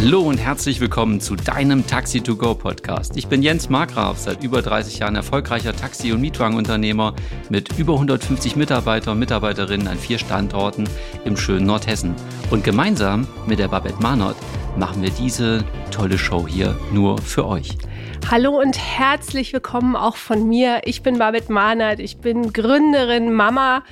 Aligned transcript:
Hallo 0.00 0.20
und 0.20 0.38
herzlich 0.38 0.80
willkommen 0.80 1.20
zu 1.20 1.34
deinem 1.34 1.84
Taxi 1.84 2.22
2 2.22 2.34
Go 2.34 2.54
Podcast. 2.54 3.16
Ich 3.16 3.26
bin 3.26 3.42
Jens 3.42 3.68
Markgraf, 3.68 4.16
seit 4.16 4.44
über 4.44 4.62
30 4.62 5.00
Jahren 5.00 5.16
erfolgreicher 5.16 5.74
Taxi- 5.74 6.12
und 6.12 6.20
Mietwagenunternehmer 6.20 7.16
mit 7.50 7.76
über 7.76 7.94
150 7.94 8.54
Mitarbeiter 8.54 9.10
und 9.10 9.18
Mitarbeiterinnen 9.18 9.88
an 9.88 9.98
vier 9.98 10.18
Standorten 10.18 10.88
im 11.24 11.36
schönen 11.36 11.66
Nordhessen. 11.66 12.14
Und 12.50 12.62
gemeinsam 12.62 13.26
mit 13.48 13.58
der 13.58 13.66
Babette 13.66 14.00
Marnott 14.00 14.36
machen 14.76 15.02
wir 15.02 15.10
diese 15.10 15.64
tolle 15.90 16.16
Show 16.16 16.46
hier 16.46 16.78
nur 16.92 17.18
für 17.18 17.44
euch. 17.44 17.76
Hallo 18.30 18.56
und 18.56 18.78
herzlich 18.78 19.52
willkommen 19.52 19.96
auch 19.96 20.16
von 20.16 20.46
mir. 20.46 20.82
Ich 20.84 21.02
bin 21.02 21.18
Babette 21.18 21.52
Mahnert, 21.52 21.98
ich 21.98 22.18
bin 22.18 22.52
Gründerin, 22.52 23.32
Mama 23.32 23.82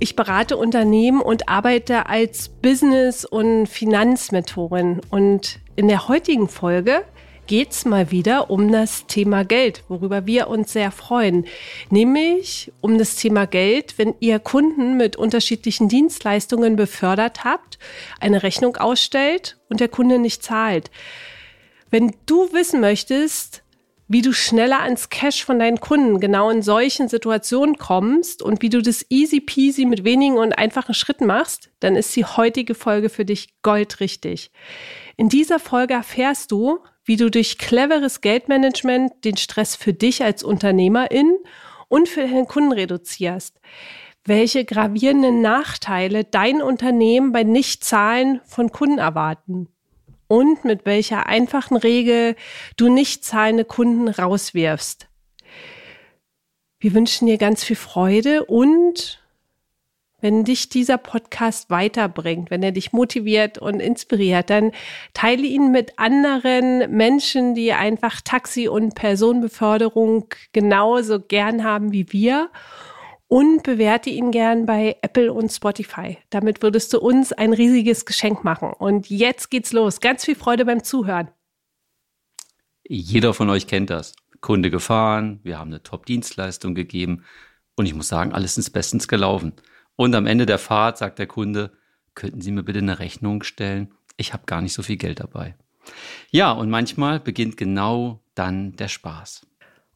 ich 0.00 0.16
berate 0.16 0.56
Unternehmen 0.56 1.20
und 1.20 1.48
arbeite 1.48 2.06
als 2.06 2.48
Business- 2.48 3.24
und 3.24 3.66
Finanzmentorin. 3.66 5.00
Und 5.10 5.60
in 5.76 5.88
der 5.88 6.08
heutigen 6.08 6.48
Folge 6.48 7.04
geht 7.46 7.72
es 7.72 7.84
mal 7.84 8.10
wieder 8.10 8.48
um 8.48 8.72
das 8.72 9.06
Thema 9.06 9.44
Geld, 9.44 9.84
worüber 9.88 10.26
wir 10.26 10.48
uns 10.48 10.72
sehr 10.72 10.90
freuen. 10.90 11.46
Nämlich 11.90 12.72
um 12.80 12.96
das 12.96 13.16
Thema 13.16 13.46
Geld, 13.46 13.98
wenn 13.98 14.14
ihr 14.20 14.38
Kunden 14.38 14.96
mit 14.96 15.16
unterschiedlichen 15.16 15.88
Dienstleistungen 15.88 16.76
befördert 16.76 17.44
habt, 17.44 17.78
eine 18.20 18.42
Rechnung 18.42 18.76
ausstellt 18.76 19.58
und 19.68 19.80
der 19.80 19.88
Kunde 19.88 20.18
nicht 20.18 20.42
zahlt. 20.42 20.90
Wenn 21.90 22.14
du 22.24 22.52
wissen 22.52 22.80
möchtest, 22.80 23.62
wie 24.10 24.22
du 24.22 24.32
schneller 24.32 24.80
ans 24.80 25.08
Cash 25.08 25.44
von 25.44 25.60
deinen 25.60 25.78
Kunden 25.78 26.18
genau 26.18 26.50
in 26.50 26.62
solchen 26.62 27.06
Situationen 27.06 27.76
kommst 27.76 28.42
und 28.42 28.60
wie 28.60 28.68
du 28.68 28.82
das 28.82 29.06
easy 29.08 29.40
peasy 29.40 29.84
mit 29.84 30.02
wenigen 30.02 30.36
und 30.36 30.52
einfachen 30.52 30.94
Schritten 30.94 31.26
machst, 31.26 31.70
dann 31.78 31.94
ist 31.94 32.16
die 32.16 32.24
heutige 32.24 32.74
Folge 32.74 33.08
für 33.08 33.24
dich 33.24 33.62
goldrichtig. 33.62 34.50
In 35.16 35.28
dieser 35.28 35.60
Folge 35.60 35.94
erfährst 35.94 36.50
du, 36.50 36.80
wie 37.04 37.16
du 37.16 37.30
durch 37.30 37.56
cleveres 37.56 38.20
Geldmanagement 38.20 39.12
den 39.24 39.36
Stress 39.36 39.76
für 39.76 39.92
dich 39.92 40.24
als 40.24 40.42
Unternehmerin 40.42 41.38
und 41.86 42.08
für 42.08 42.22
deinen 42.22 42.48
Kunden 42.48 42.72
reduzierst. 42.72 43.60
Welche 44.24 44.64
gravierenden 44.64 45.40
Nachteile 45.40 46.24
dein 46.24 46.62
Unternehmen 46.62 47.30
bei 47.30 47.44
Nichtzahlen 47.44 48.40
von 48.44 48.72
Kunden 48.72 48.98
erwarten 48.98 49.68
und 50.30 50.64
mit 50.64 50.86
welcher 50.86 51.26
einfachen 51.26 51.76
Regel 51.76 52.36
du 52.76 52.88
nicht 52.88 53.24
zahlende 53.24 53.64
Kunden 53.64 54.06
rauswirfst. 54.06 55.08
Wir 56.78 56.94
wünschen 56.94 57.26
dir 57.26 57.36
ganz 57.36 57.64
viel 57.64 57.74
Freude 57.74 58.44
und 58.44 59.20
wenn 60.20 60.44
dich 60.44 60.68
dieser 60.68 60.98
Podcast 60.98 61.68
weiterbringt, 61.68 62.50
wenn 62.52 62.62
er 62.62 62.70
dich 62.70 62.92
motiviert 62.92 63.58
und 63.58 63.80
inspiriert, 63.80 64.50
dann 64.50 64.70
teile 65.14 65.42
ihn 65.42 65.72
mit 65.72 65.98
anderen 65.98 66.94
Menschen, 66.96 67.56
die 67.56 67.72
einfach 67.72 68.20
Taxi- 68.20 68.68
und 68.68 68.94
Personenbeförderung 68.94 70.26
genauso 70.52 71.18
gern 71.18 71.64
haben 71.64 71.90
wie 71.90 72.12
wir 72.12 72.50
und 73.30 73.62
bewerte 73.62 74.10
ihn 74.10 74.32
gern 74.32 74.66
bei 74.66 74.96
Apple 75.02 75.32
und 75.32 75.50
Spotify. 75.50 76.18
Damit 76.30 76.62
würdest 76.62 76.92
du 76.92 76.98
uns 76.98 77.32
ein 77.32 77.52
riesiges 77.52 78.04
Geschenk 78.04 78.42
machen. 78.42 78.72
Und 78.76 79.08
jetzt 79.08 79.50
geht's 79.50 79.72
los. 79.72 80.00
Ganz 80.00 80.24
viel 80.24 80.34
Freude 80.34 80.64
beim 80.64 80.82
Zuhören. 80.82 81.30
Jeder 82.82 83.32
von 83.32 83.48
euch 83.48 83.68
kennt 83.68 83.88
das. 83.88 84.16
Kunde 84.40 84.68
gefahren, 84.68 85.38
wir 85.44 85.60
haben 85.60 85.70
eine 85.70 85.82
Top-Dienstleistung 85.82 86.74
gegeben 86.74 87.24
und 87.76 87.86
ich 87.86 87.94
muss 87.94 88.08
sagen, 88.08 88.32
alles 88.32 88.58
ist 88.58 88.70
bestens 88.70 89.06
gelaufen. 89.06 89.52
Und 89.94 90.14
am 90.16 90.26
Ende 90.26 90.44
der 90.44 90.58
Fahrt 90.58 90.98
sagt 90.98 91.20
der 91.20 91.28
Kunde, 91.28 91.72
könnten 92.14 92.40
Sie 92.40 92.50
mir 92.50 92.64
bitte 92.64 92.80
eine 92.80 92.98
Rechnung 92.98 93.44
stellen? 93.44 93.94
Ich 94.16 94.32
habe 94.32 94.46
gar 94.46 94.60
nicht 94.60 94.72
so 94.72 94.82
viel 94.82 94.96
Geld 94.96 95.20
dabei. 95.20 95.54
Ja, 96.32 96.50
und 96.50 96.68
manchmal 96.68 97.20
beginnt 97.20 97.56
genau 97.56 98.24
dann 98.34 98.74
der 98.74 98.88
Spaß. 98.88 99.46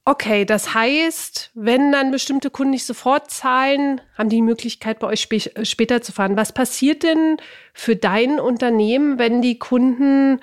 Okay, 0.06 0.44
das 0.44 0.74
heißt, 0.74 1.50
wenn 1.54 1.90
dann 1.90 2.10
bestimmte 2.10 2.50
Kunden 2.50 2.72
nicht 2.72 2.84
sofort 2.84 3.30
zahlen, 3.30 4.02
haben 4.18 4.28
die, 4.28 4.36
die 4.36 4.42
Möglichkeit, 4.42 4.98
bei 4.98 5.06
euch 5.06 5.22
spä 5.22 5.36
äh, 5.36 5.64
später 5.64 6.02
zu 6.02 6.12
fahren. 6.12 6.36
Was 6.36 6.52
passiert 6.52 7.02
denn 7.02 7.38
für 7.72 7.96
dein 7.96 8.38
Unternehmen, 8.38 9.18
wenn 9.18 9.40
die 9.40 9.58
Kunden 9.58 10.40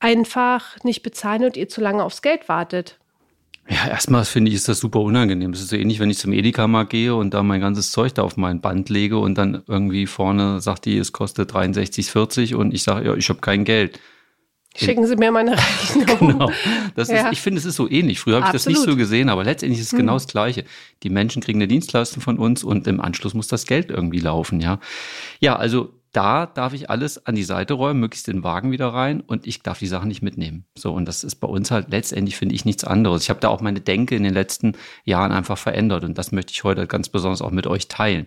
einfach 0.00 0.82
nicht 0.82 1.02
bezahlen 1.02 1.44
und 1.44 1.58
ihr 1.58 1.68
zu 1.68 1.82
lange 1.82 2.02
aufs 2.02 2.22
Geld 2.22 2.48
wartet? 2.48 2.98
Ja, 3.68 3.88
erstmal 3.88 4.24
finde 4.24 4.50
ich, 4.50 4.56
ist 4.56 4.68
das 4.68 4.80
super 4.80 5.00
unangenehm. 5.00 5.52
Es 5.52 5.60
ist 5.60 5.68
so 5.68 5.76
ähnlich, 5.76 6.00
wenn 6.00 6.10
ich 6.10 6.18
zum 6.18 6.32
Edeka-Markt 6.32 6.90
gehe 6.90 7.14
und 7.14 7.34
da 7.34 7.42
mein 7.42 7.60
ganzes 7.60 7.92
Zeug 7.92 8.14
da 8.14 8.22
auf 8.22 8.36
mein 8.36 8.60
Band 8.60 8.88
lege 8.88 9.18
und 9.18 9.36
dann 9.36 9.62
irgendwie 9.68 10.06
vorne 10.06 10.60
sagt 10.60 10.86
die, 10.86 10.96
es 10.96 11.12
kostet 11.12 11.52
63,40 11.52 12.54
und 12.54 12.74
ich 12.74 12.82
sage, 12.82 13.06
ja, 13.06 13.14
ich 13.14 13.28
habe 13.28 13.40
kein 13.40 13.64
Geld. 13.64 14.00
Schicken 14.76 15.06
Sie 15.06 15.16
mir 15.16 15.30
meine 15.30 15.52
Rechnung. 15.58 16.18
Genau. 16.18 16.50
Das 16.94 17.08
ja. 17.08 17.26
ist, 17.26 17.32
ich 17.32 17.40
finde, 17.40 17.58
es 17.58 17.64
ist 17.64 17.76
so 17.76 17.88
ähnlich. 17.90 18.20
Früher 18.20 18.36
habe 18.36 18.46
ich 18.46 18.52
das 18.52 18.66
nicht 18.66 18.80
so 18.80 18.96
gesehen, 18.96 19.28
aber 19.28 19.44
letztendlich 19.44 19.80
ist 19.80 19.92
es 19.92 19.98
genau 19.98 20.12
hm. 20.12 20.16
das 20.16 20.26
Gleiche. 20.28 20.64
Die 21.02 21.10
Menschen 21.10 21.42
kriegen 21.42 21.58
eine 21.58 21.68
Dienstleistung 21.68 22.22
von 22.22 22.38
uns 22.38 22.64
und 22.64 22.86
im 22.86 23.00
Anschluss 23.00 23.34
muss 23.34 23.48
das 23.48 23.66
Geld 23.66 23.90
irgendwie 23.90 24.20
laufen, 24.20 24.60
ja. 24.60 24.78
Ja, 25.40 25.56
also 25.56 25.92
da 26.12 26.44
darf 26.44 26.74
ich 26.74 26.90
alles 26.90 27.26
an 27.26 27.34
die 27.34 27.42
Seite 27.42 27.74
räumen, 27.74 28.00
möglichst 28.00 28.28
den 28.28 28.44
Wagen 28.44 28.70
wieder 28.70 28.88
rein 28.88 29.22
und 29.22 29.46
ich 29.46 29.62
darf 29.62 29.78
die 29.78 29.86
Sachen 29.86 30.08
nicht 30.08 30.22
mitnehmen. 30.22 30.66
So, 30.76 30.92
und 30.92 31.06
das 31.06 31.24
ist 31.24 31.36
bei 31.36 31.48
uns 31.48 31.70
halt 31.70 31.90
letztendlich, 31.90 32.36
finde 32.36 32.54
ich, 32.54 32.66
nichts 32.66 32.84
anderes. 32.84 33.22
Ich 33.22 33.30
habe 33.30 33.40
da 33.40 33.48
auch 33.48 33.62
meine 33.62 33.80
Denke 33.80 34.14
in 34.14 34.22
den 34.22 34.34
letzten 34.34 34.74
Jahren 35.04 35.32
einfach 35.32 35.56
verändert 35.56 36.04
und 36.04 36.18
das 36.18 36.30
möchte 36.30 36.52
ich 36.52 36.64
heute 36.64 36.86
ganz 36.86 37.08
besonders 37.08 37.40
auch 37.40 37.50
mit 37.50 37.66
euch 37.66 37.88
teilen. 37.88 38.26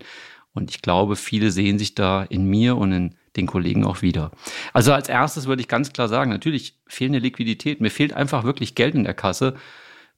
Und 0.54 0.72
ich 0.72 0.82
glaube, 0.82 1.16
viele 1.16 1.52
sehen 1.52 1.78
sich 1.78 1.94
da 1.94 2.24
in 2.24 2.46
mir 2.46 2.76
und 2.76 2.92
in 2.92 3.16
den 3.36 3.48
Kollegen 3.48 3.86
auch 3.86 4.02
wieder. 4.02 4.32
Also 4.74 4.94
als 4.94 5.10
erstes 5.10 5.48
würde 5.48 5.62
ich 5.62 5.68
ganz 5.68 5.94
klar 5.94 6.08
sagen, 6.08 6.32
natürlich 6.32 6.78
fehlende 6.88 7.20
Liquidität. 7.20 7.82
Mir 7.82 7.92
fehlt 7.92 8.14
einfach 8.14 8.44
wirklich 8.44 8.76
Geld 8.76 8.96
in 8.96 9.04
der 9.04 9.14
Kasse 9.14 9.56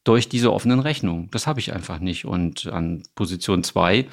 durch 0.04 0.30
diese 0.30 0.54
offenen 0.54 0.80
Rechnungen. 0.80 1.30
Das 1.32 1.48
habe 1.48 1.60
ich 1.60 1.74
einfach 1.74 2.00
nicht. 2.00 2.26
Und 2.26 2.68
an 2.68 3.04
Position 3.16 3.64
zwei, 3.64 4.08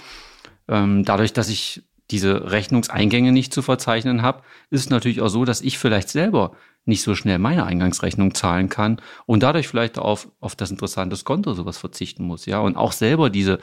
ähm, 0.68 1.04
dadurch, 1.04 1.32
dass 1.32 1.48
ich 1.48 1.82
diese 2.10 2.50
Rechnungseingänge 2.50 3.32
nicht 3.32 3.52
zu 3.54 3.62
verzeichnen 3.62 4.22
habe, 4.22 4.42
ist 4.70 4.80
es 4.80 4.90
natürlich 4.90 5.20
auch 5.20 5.28
so, 5.28 5.44
dass 5.44 5.60
ich 5.60 5.78
vielleicht 5.78 6.08
selber 6.08 6.52
nicht 6.84 7.02
so 7.02 7.14
schnell 7.14 7.38
meine 7.38 7.64
Eingangsrechnung 7.64 8.34
zahlen 8.34 8.68
kann 8.68 9.00
und 9.24 9.42
dadurch 9.42 9.68
vielleicht 9.68 9.98
auf, 9.98 10.28
auf 10.40 10.54
das 10.54 10.70
interessante 10.70 11.16
Konto 11.24 11.54
sowas 11.54 11.78
verzichten 11.78 12.24
muss, 12.24 12.44
ja, 12.44 12.58
und 12.60 12.76
auch 12.76 12.92
selber 12.92 13.30
diese, 13.30 13.58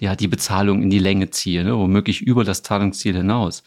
ja, 0.00 0.16
die 0.16 0.28
Bezahlung 0.28 0.82
in 0.82 0.90
die 0.90 0.98
Länge 0.98 1.30
ziehe, 1.30 1.64
ne, 1.64 1.76
womöglich 1.76 2.20
über 2.20 2.44
das 2.44 2.62
Zahlungsziel 2.62 3.16
hinaus 3.16 3.62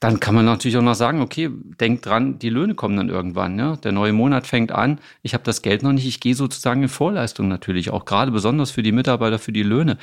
dann 0.00 0.20
kann 0.20 0.34
man 0.34 0.44
natürlich 0.44 0.76
auch 0.76 0.82
noch 0.82 0.94
sagen, 0.94 1.20
okay, 1.20 1.50
denk 1.80 2.02
dran, 2.02 2.38
die 2.38 2.50
Löhne 2.50 2.74
kommen 2.74 2.96
dann 2.96 3.08
irgendwann. 3.08 3.58
Ja? 3.58 3.76
Der 3.76 3.92
neue 3.92 4.12
Monat 4.12 4.46
fängt 4.46 4.72
an, 4.72 4.98
ich 5.22 5.34
habe 5.34 5.44
das 5.44 5.62
Geld 5.62 5.82
noch 5.82 5.92
nicht, 5.92 6.06
ich 6.06 6.20
gehe 6.20 6.34
sozusagen 6.34 6.82
in 6.82 6.88
Vorleistung 6.88 7.48
natürlich, 7.48 7.90
auch 7.90 8.04
gerade 8.04 8.30
besonders 8.30 8.70
für 8.70 8.82
die 8.82 8.92
Mitarbeiter, 8.92 9.38
für 9.38 9.52
die 9.52 9.62
Löhne. 9.62 9.98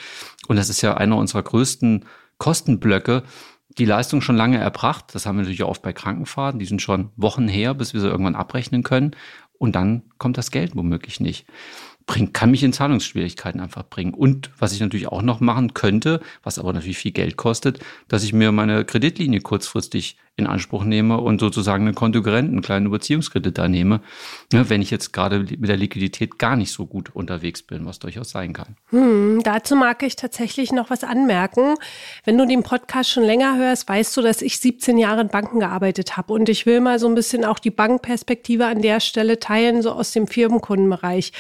Und 0.47 0.55
das 0.55 0.69
ist 0.69 0.81
ja 0.81 0.95
einer 0.95 1.17
unserer 1.17 1.44
größten 1.44 2.05
Kostenblöcke, 2.38 3.23
die 3.77 3.85
Leistung 3.85 4.22
schon 4.22 4.38
lange 4.38 4.57
erbracht. 4.57 5.13
Das 5.13 5.25
haben 5.25 5.38
wir 5.38 5.44
natürlich 5.44 5.63
auch 5.63 5.69
oft 5.69 5.81
bei 5.81 5.94
Krankenfahrten, 5.94 6.59
die 6.59 6.66
sind 6.66 6.81
schon 6.81 7.09
Wochen 7.16 7.47
her, 7.47 7.73
bis 7.73 7.94
wir 7.94 8.01
sie 8.01 8.07
irgendwann 8.07 8.35
abrechnen 8.35 8.83
können. 8.83 9.16
Und 9.57 9.75
dann 9.75 10.03
kommt 10.17 10.38
das 10.38 10.51
Geld 10.51 10.75
womöglich 10.75 11.19
nicht 11.19 11.45
bringt, 12.09 12.33
kann 12.33 12.49
mich 12.49 12.63
in 12.63 12.73
Zahlungsschwierigkeiten 12.73 13.61
einfach 13.61 13.83
bringen. 13.83 14.15
Und 14.15 14.49
was 14.57 14.73
ich 14.73 14.79
natürlich 14.79 15.07
auch 15.07 15.21
noch 15.21 15.41
machen 15.41 15.75
könnte, 15.75 16.21
was 16.41 16.57
aber 16.57 16.73
natürlich 16.73 16.97
viel 16.97 17.11
Geld 17.11 17.37
kostet, 17.37 17.79
dass 18.07 18.23
ich 18.23 18.33
mir 18.33 18.51
meine 18.51 18.83
Kreditlinie 18.83 19.41
kurzfristig 19.41 20.17
in 20.39 20.47
Anspruch 20.47 20.83
nehme 20.83 21.19
und 21.19 21.39
sozusagen 21.39 21.85
einen 21.85 21.95
Kontokorrent, 21.95 22.50
einen 22.50 22.61
kleinen 22.61 22.88
Überziehungskredit 22.88 23.57
da 23.57 23.67
nehme, 23.67 24.01
ne, 24.51 24.69
wenn 24.69 24.81
ich 24.81 24.89
jetzt 24.89 25.13
gerade 25.13 25.39
mit 25.39 25.67
der 25.67 25.77
Liquidität 25.77 26.39
gar 26.39 26.55
nicht 26.55 26.72
so 26.72 26.85
gut 26.85 27.16
unterwegs 27.16 27.61
bin, 27.61 27.85
was 27.85 28.00
durchaus 28.00 28.31
sein 28.31 28.53
kann. 28.53 28.75
Hm, 28.89 29.41
dazu 29.44 29.75
mag 29.75 30.01
ich 30.03 30.16
tatsächlich 30.16 30.72
noch 30.72 30.89
was 30.89 31.03
anmerken. 31.03 31.75
Wenn 32.23 32.38
du 32.38 32.45
den 32.45 32.63
Podcast 32.63 33.09
schon 33.09 33.23
länger 33.23 33.57
hörst, 33.57 33.88
weißt 33.88 34.16
du, 34.16 34.22
dass 34.22 34.41
ich 34.41 34.59
17 34.59 34.97
Jahre 34.97 35.21
in 35.21 35.27
Banken 35.27 35.59
gearbeitet 35.59 36.18
habe 36.18 36.33
und 36.33 36.50
ich 36.50 36.65
will 36.65 36.80
mal 36.80 37.00
so 37.00 37.07
ein 37.07 37.15
bisschen 37.15 37.45
auch 37.45 37.59
die 37.59 37.71
Bankperspektive 37.71 38.65
an 38.65 38.81
der 38.81 39.00
Stelle 39.00 39.39
teilen, 39.39 39.81
so 39.81 39.91
aus 39.91 40.12
dem 40.12 40.27
Firmenkundenbereich. 40.27 41.33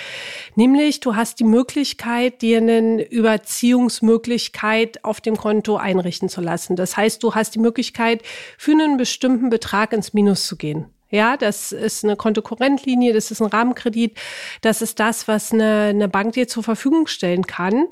Nämlich, 0.55 0.99
du 0.99 1.15
hast 1.15 1.39
die 1.39 1.45
Möglichkeit, 1.45 2.41
dir 2.41 2.57
eine 2.57 3.03
Überziehungsmöglichkeit 3.03 5.03
auf 5.05 5.21
dem 5.21 5.37
Konto 5.37 5.77
einrichten 5.77 6.27
zu 6.27 6.41
lassen. 6.41 6.75
Das 6.75 6.97
heißt, 6.97 7.23
du 7.23 7.35
hast 7.35 7.55
die 7.55 7.59
Möglichkeit, 7.59 8.23
für 8.57 8.71
einen 8.71 8.88
bestimmten 8.97 9.49
Betrag 9.49 9.93
ins 9.93 10.13
Minus 10.13 10.45
zu 10.45 10.55
gehen. 10.55 10.87
Ja, 11.11 11.37
das 11.37 11.71
ist 11.71 12.03
eine 12.03 12.15
Kontokorrentlinie, 12.15 13.13
das 13.13 13.31
ist 13.31 13.41
ein 13.41 13.47
Rahmenkredit, 13.47 14.17
das 14.61 14.81
ist 14.83 14.99
das, 14.99 15.27
was 15.27 15.51
eine, 15.51 15.87
eine 15.89 16.07
Bank 16.07 16.33
dir 16.33 16.47
zur 16.47 16.63
Verfügung 16.63 17.07
stellen 17.07 17.47
kann, 17.47 17.87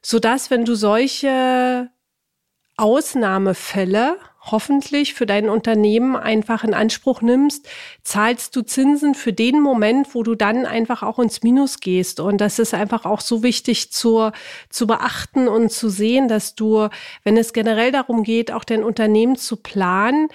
sodass, 0.00 0.50
wenn 0.50 0.64
du 0.64 0.74
solche 0.74 1.90
Ausnahmefälle 2.78 4.16
hoffentlich 4.50 5.14
für 5.14 5.26
dein 5.26 5.48
Unternehmen 5.48 6.16
einfach 6.16 6.64
in 6.64 6.74
Anspruch 6.74 7.22
nimmst, 7.22 7.68
zahlst 8.02 8.54
du 8.54 8.62
Zinsen 8.62 9.14
für 9.14 9.32
den 9.32 9.60
Moment, 9.60 10.14
wo 10.14 10.22
du 10.22 10.34
dann 10.34 10.66
einfach 10.66 11.02
auch 11.02 11.18
ins 11.18 11.42
Minus 11.42 11.80
gehst. 11.80 12.20
Und 12.20 12.40
das 12.40 12.58
ist 12.58 12.74
einfach 12.74 13.04
auch 13.04 13.20
so 13.20 13.42
wichtig 13.42 13.92
zu, 13.92 14.30
zu 14.70 14.86
beachten 14.86 15.48
und 15.48 15.72
zu 15.72 15.88
sehen, 15.88 16.28
dass 16.28 16.54
du, 16.54 16.88
wenn 17.24 17.36
es 17.36 17.52
generell 17.52 17.92
darum 17.92 18.22
geht, 18.22 18.52
auch 18.52 18.64
dein 18.64 18.84
Unternehmen 18.84 19.36
zu 19.36 19.56
planen, 19.56 20.28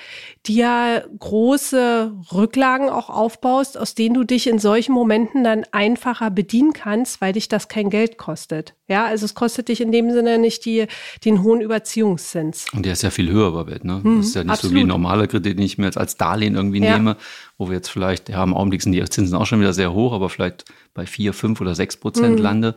dir 0.46 1.06
große 1.19 2.13
Rücklagen 2.34 2.90
auch 2.90 3.10
aufbaust, 3.10 3.78
aus 3.78 3.96
denen 3.96 4.16
du 4.16 4.24
dich 4.24 4.48
in 4.48 4.60
solchen 4.60 4.94
Momenten 4.94 5.44
dann 5.44 5.63
einfacher 5.72 6.30
bedienen 6.31 6.74
kannst, 6.74 7.22
weil 7.22 7.34
dich 7.34 7.48
das 7.48 7.68
kein 7.68 7.90
Geld 7.90 8.18
kostet. 8.18 8.75
Ja, 8.88 9.06
also 9.06 9.24
es 9.25 9.36
kostet 9.36 9.69
dich 9.69 9.80
in 9.80 9.92
dem 9.92 10.12
Sinne 10.12 10.38
nicht 10.38 10.66
die, 10.66 10.86
den 11.24 11.44
hohen 11.44 11.62
Überziehungszins. 11.62 12.66
Und 12.74 12.86
der 12.86 12.94
ist 12.94 13.04
ja 13.04 13.10
viel 13.10 13.31
höher 13.31 13.52
bei 13.54 13.72
Welt, 13.72 13.86
ne? 14.03 14.09
Mhm, 14.09 14.18
das 14.18 14.27
ist 14.27 14.36
ja 14.36 14.44
nicht 14.44 14.51
absolut. 14.51 14.71
so 14.71 14.75
wie 14.75 14.81
ein 14.81 14.88
normaler 14.88 15.27
Kredit, 15.27 15.57
den 15.57 15.65
ich 15.65 15.77
mir 15.77 15.86
jetzt 15.86 15.98
als 15.98 16.18
Darlehen 16.18 16.56
irgendwie 16.56 16.83
ja. 16.83 16.98
nehme, 16.98 17.18
wo 17.57 17.69
wir 17.69 17.75
jetzt 17.75 17.89
vielleicht, 17.89 18.30
ja, 18.30 18.44
im 18.44 18.53
Augenblick 18.53 18.81
sind 18.81 18.92
die 18.92 19.03
Zinsen 19.06 19.36
auch 19.36 19.45
schon 19.45 19.59
wieder 19.59 19.74
sehr 19.74 19.94
hoch, 19.94 20.13
aber 20.13 20.30
vielleicht 20.30 20.65
bei 20.94 21.06
vier, 21.06 21.33
fünf 21.33 21.62
oder 21.62 21.75
sechs 21.75 21.98
Prozent 21.98 22.38
mhm. 22.38 22.44
lande. 22.44 22.75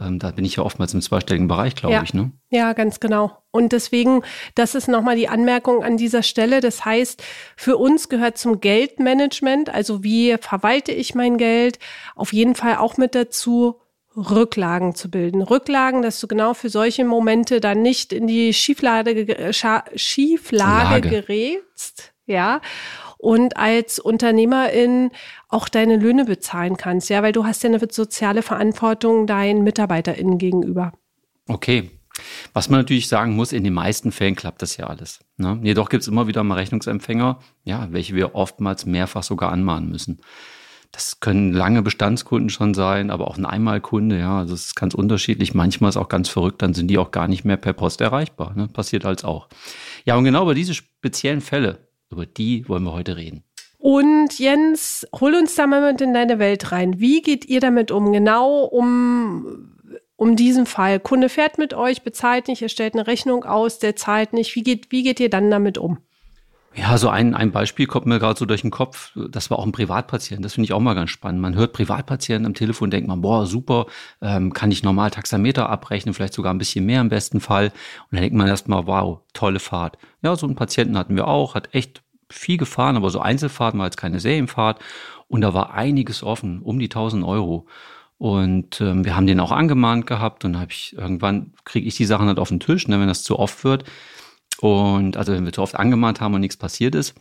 Ähm, 0.00 0.18
da 0.18 0.32
bin 0.32 0.44
ich 0.44 0.56
ja 0.56 0.64
oftmals 0.64 0.92
im 0.92 1.00
zweistelligen 1.00 1.46
Bereich, 1.46 1.76
glaube 1.76 1.94
ja. 1.94 2.02
ich. 2.02 2.14
Ne? 2.14 2.32
Ja, 2.50 2.72
ganz 2.72 2.98
genau. 2.98 3.38
Und 3.52 3.72
deswegen, 3.72 4.22
das 4.56 4.74
ist 4.74 4.88
nochmal 4.88 5.14
die 5.14 5.28
Anmerkung 5.28 5.84
an 5.84 5.96
dieser 5.96 6.24
Stelle. 6.24 6.60
Das 6.60 6.84
heißt, 6.84 7.22
für 7.56 7.76
uns 7.76 8.08
gehört 8.08 8.36
zum 8.36 8.60
Geldmanagement, 8.60 9.70
also 9.70 10.02
wie 10.02 10.36
verwalte 10.40 10.90
ich 10.90 11.14
mein 11.14 11.38
Geld, 11.38 11.78
auf 12.16 12.32
jeden 12.32 12.56
Fall 12.56 12.78
auch 12.78 12.96
mit 12.96 13.14
dazu, 13.14 13.80
Rücklagen 14.16 14.94
zu 14.94 15.10
bilden. 15.10 15.42
Rücklagen, 15.42 16.02
dass 16.02 16.20
du 16.20 16.26
genau 16.26 16.54
für 16.54 16.68
solche 16.68 17.04
Momente 17.04 17.60
dann 17.60 17.82
nicht 17.82 18.12
in 18.12 18.26
die 18.26 18.52
Schieflage, 18.52 19.28
äh, 19.28 19.52
Schieflage 19.96 21.08
gerätst, 21.08 22.12
ja, 22.26 22.60
und 23.18 23.56
als 23.56 23.98
Unternehmerin 23.98 25.10
auch 25.48 25.68
deine 25.68 25.96
Löhne 25.96 26.26
bezahlen 26.26 26.76
kannst, 26.76 27.08
ja, 27.10 27.22
weil 27.22 27.32
du 27.32 27.44
hast 27.46 27.62
ja 27.62 27.70
eine 27.70 27.80
soziale 27.90 28.42
Verantwortung 28.42 29.26
deinen 29.26 29.64
MitarbeiterInnen 29.64 30.38
gegenüber. 30.38 30.92
Okay. 31.48 31.90
Was 32.52 32.68
man 32.68 32.80
natürlich 32.80 33.08
sagen 33.08 33.34
muss, 33.34 33.52
in 33.52 33.64
den 33.64 33.74
meisten 33.74 34.12
Fällen 34.12 34.36
klappt 34.36 34.62
das 34.62 34.76
ja 34.76 34.86
alles. 34.86 35.20
Ne? 35.36 35.58
Jedoch 35.64 35.88
gibt 35.88 36.02
es 36.02 36.08
immer 36.08 36.28
wieder 36.28 36.44
mal 36.44 36.54
Rechnungsempfänger, 36.54 37.40
ja, 37.64 37.88
welche 37.90 38.14
wir 38.14 38.36
oftmals 38.36 38.86
mehrfach 38.86 39.24
sogar 39.24 39.50
anmahnen 39.50 39.88
müssen. 39.88 40.20
Das 40.94 41.18
können 41.18 41.52
lange 41.52 41.82
Bestandskunden 41.82 42.50
schon 42.50 42.72
sein, 42.72 43.10
aber 43.10 43.26
auch 43.26 43.36
ein 43.36 43.44
Einmalkunde, 43.44 44.16
ja. 44.16 44.38
Also 44.38 44.54
es 44.54 44.66
ist 44.66 44.74
ganz 44.76 44.94
unterschiedlich. 44.94 45.52
Manchmal 45.52 45.88
ist 45.88 45.96
auch 45.96 46.08
ganz 46.08 46.28
verrückt, 46.28 46.62
dann 46.62 46.72
sind 46.72 46.86
die 46.86 46.98
auch 46.98 47.10
gar 47.10 47.26
nicht 47.26 47.44
mehr 47.44 47.56
per 47.56 47.72
Post 47.72 48.00
erreichbar. 48.00 48.52
Ne? 48.54 48.68
Passiert 48.68 49.04
halt 49.04 49.24
auch. 49.24 49.48
Ja, 50.04 50.16
und 50.16 50.22
genau 50.22 50.42
über 50.42 50.54
diese 50.54 50.72
speziellen 50.72 51.40
Fälle, 51.40 51.88
über 52.10 52.26
die 52.26 52.68
wollen 52.68 52.84
wir 52.84 52.92
heute 52.92 53.16
reden. 53.16 53.42
Und 53.78 54.38
Jens, 54.38 55.04
hol 55.20 55.34
uns 55.34 55.56
da 55.56 55.66
mal 55.66 55.92
mit 55.92 56.00
in 56.00 56.14
deine 56.14 56.38
Welt 56.38 56.70
rein. 56.70 57.00
Wie 57.00 57.22
geht 57.22 57.44
ihr 57.44 57.58
damit 57.58 57.90
um? 57.90 58.12
Genau 58.12 58.62
um, 58.62 59.76
um 60.14 60.36
diesen 60.36 60.64
Fall. 60.64 61.00
Kunde 61.00 61.28
fährt 61.28 61.58
mit 61.58 61.74
euch, 61.74 62.02
bezahlt 62.02 62.46
nicht, 62.46 62.62
er 62.62 62.68
stellt 62.68 62.94
eine 62.94 63.08
Rechnung 63.08 63.44
aus, 63.44 63.80
der 63.80 63.96
zahlt 63.96 64.32
nicht. 64.32 64.54
Wie 64.54 64.62
geht, 64.62 64.92
wie 64.92 65.02
geht 65.02 65.18
ihr 65.18 65.28
dann 65.28 65.50
damit 65.50 65.76
um? 65.76 65.98
Ja, 66.76 66.98
so 66.98 67.08
ein, 67.08 67.34
ein 67.34 67.52
Beispiel 67.52 67.86
kommt 67.86 68.06
mir 68.06 68.18
gerade 68.18 68.36
so 68.36 68.46
durch 68.46 68.62
den 68.62 68.72
Kopf. 68.72 69.12
Das 69.30 69.48
war 69.48 69.60
auch 69.60 69.64
ein 69.64 69.70
Privatpatient. 69.70 70.44
Das 70.44 70.54
finde 70.54 70.64
ich 70.64 70.72
auch 70.72 70.80
mal 70.80 70.94
ganz 70.94 71.10
spannend. 71.10 71.40
Man 71.40 71.54
hört 71.54 71.72
Privatpatienten 71.72 72.46
am 72.46 72.54
Telefon, 72.54 72.90
denkt 72.90 73.06
man, 73.06 73.20
boah, 73.20 73.46
super, 73.46 73.86
ähm, 74.20 74.52
kann 74.52 74.72
ich 74.72 74.82
normal 74.82 75.12
Taxameter 75.12 75.68
abrechnen, 75.70 76.14
vielleicht 76.14 76.34
sogar 76.34 76.52
ein 76.52 76.58
bisschen 76.58 76.84
mehr 76.84 77.00
im 77.00 77.10
besten 77.10 77.40
Fall. 77.40 77.66
Und 77.66 78.12
dann 78.12 78.22
denkt 78.22 78.36
man 78.36 78.48
erstmal, 78.48 78.88
wow, 78.88 79.20
tolle 79.34 79.60
Fahrt. 79.60 79.98
Ja, 80.22 80.34
so 80.34 80.46
einen 80.46 80.56
Patienten 80.56 80.98
hatten 80.98 81.14
wir 81.14 81.28
auch, 81.28 81.54
hat 81.54 81.72
echt 81.74 82.02
viel 82.28 82.56
gefahren, 82.56 82.96
aber 82.96 83.10
so 83.10 83.20
Einzelfahrten 83.20 83.78
war 83.78 83.86
jetzt 83.86 83.96
keine 83.96 84.18
Serienfahrt. 84.18 84.80
Und 85.28 85.42
da 85.42 85.54
war 85.54 85.74
einiges 85.74 86.24
offen, 86.24 86.60
um 86.60 86.80
die 86.80 86.86
1000 86.86 87.24
Euro. 87.24 87.66
Und 88.18 88.80
ähm, 88.80 89.04
wir 89.04 89.14
haben 89.14 89.26
den 89.26 89.38
auch 89.38 89.52
angemahnt 89.52 90.06
gehabt 90.06 90.44
und 90.44 90.58
habe 90.58 90.72
ich 90.72 90.96
irgendwann 90.96 91.52
kriege 91.64 91.86
ich 91.86 91.96
die 91.96 92.04
Sachen 92.04 92.26
halt 92.26 92.38
auf 92.40 92.48
den 92.48 92.60
Tisch, 92.60 92.88
ne, 92.88 92.98
wenn 92.98 93.08
das 93.08 93.22
zu 93.22 93.38
oft 93.38 93.62
wird. 93.62 93.84
Und 94.60 95.16
also 95.16 95.32
wenn 95.32 95.44
wir 95.44 95.52
zu 95.52 95.62
oft 95.62 95.76
angemahnt 95.76 96.20
haben 96.20 96.34
und 96.34 96.40
nichts 96.40 96.56
passiert 96.56 96.94
ist. 96.94 97.14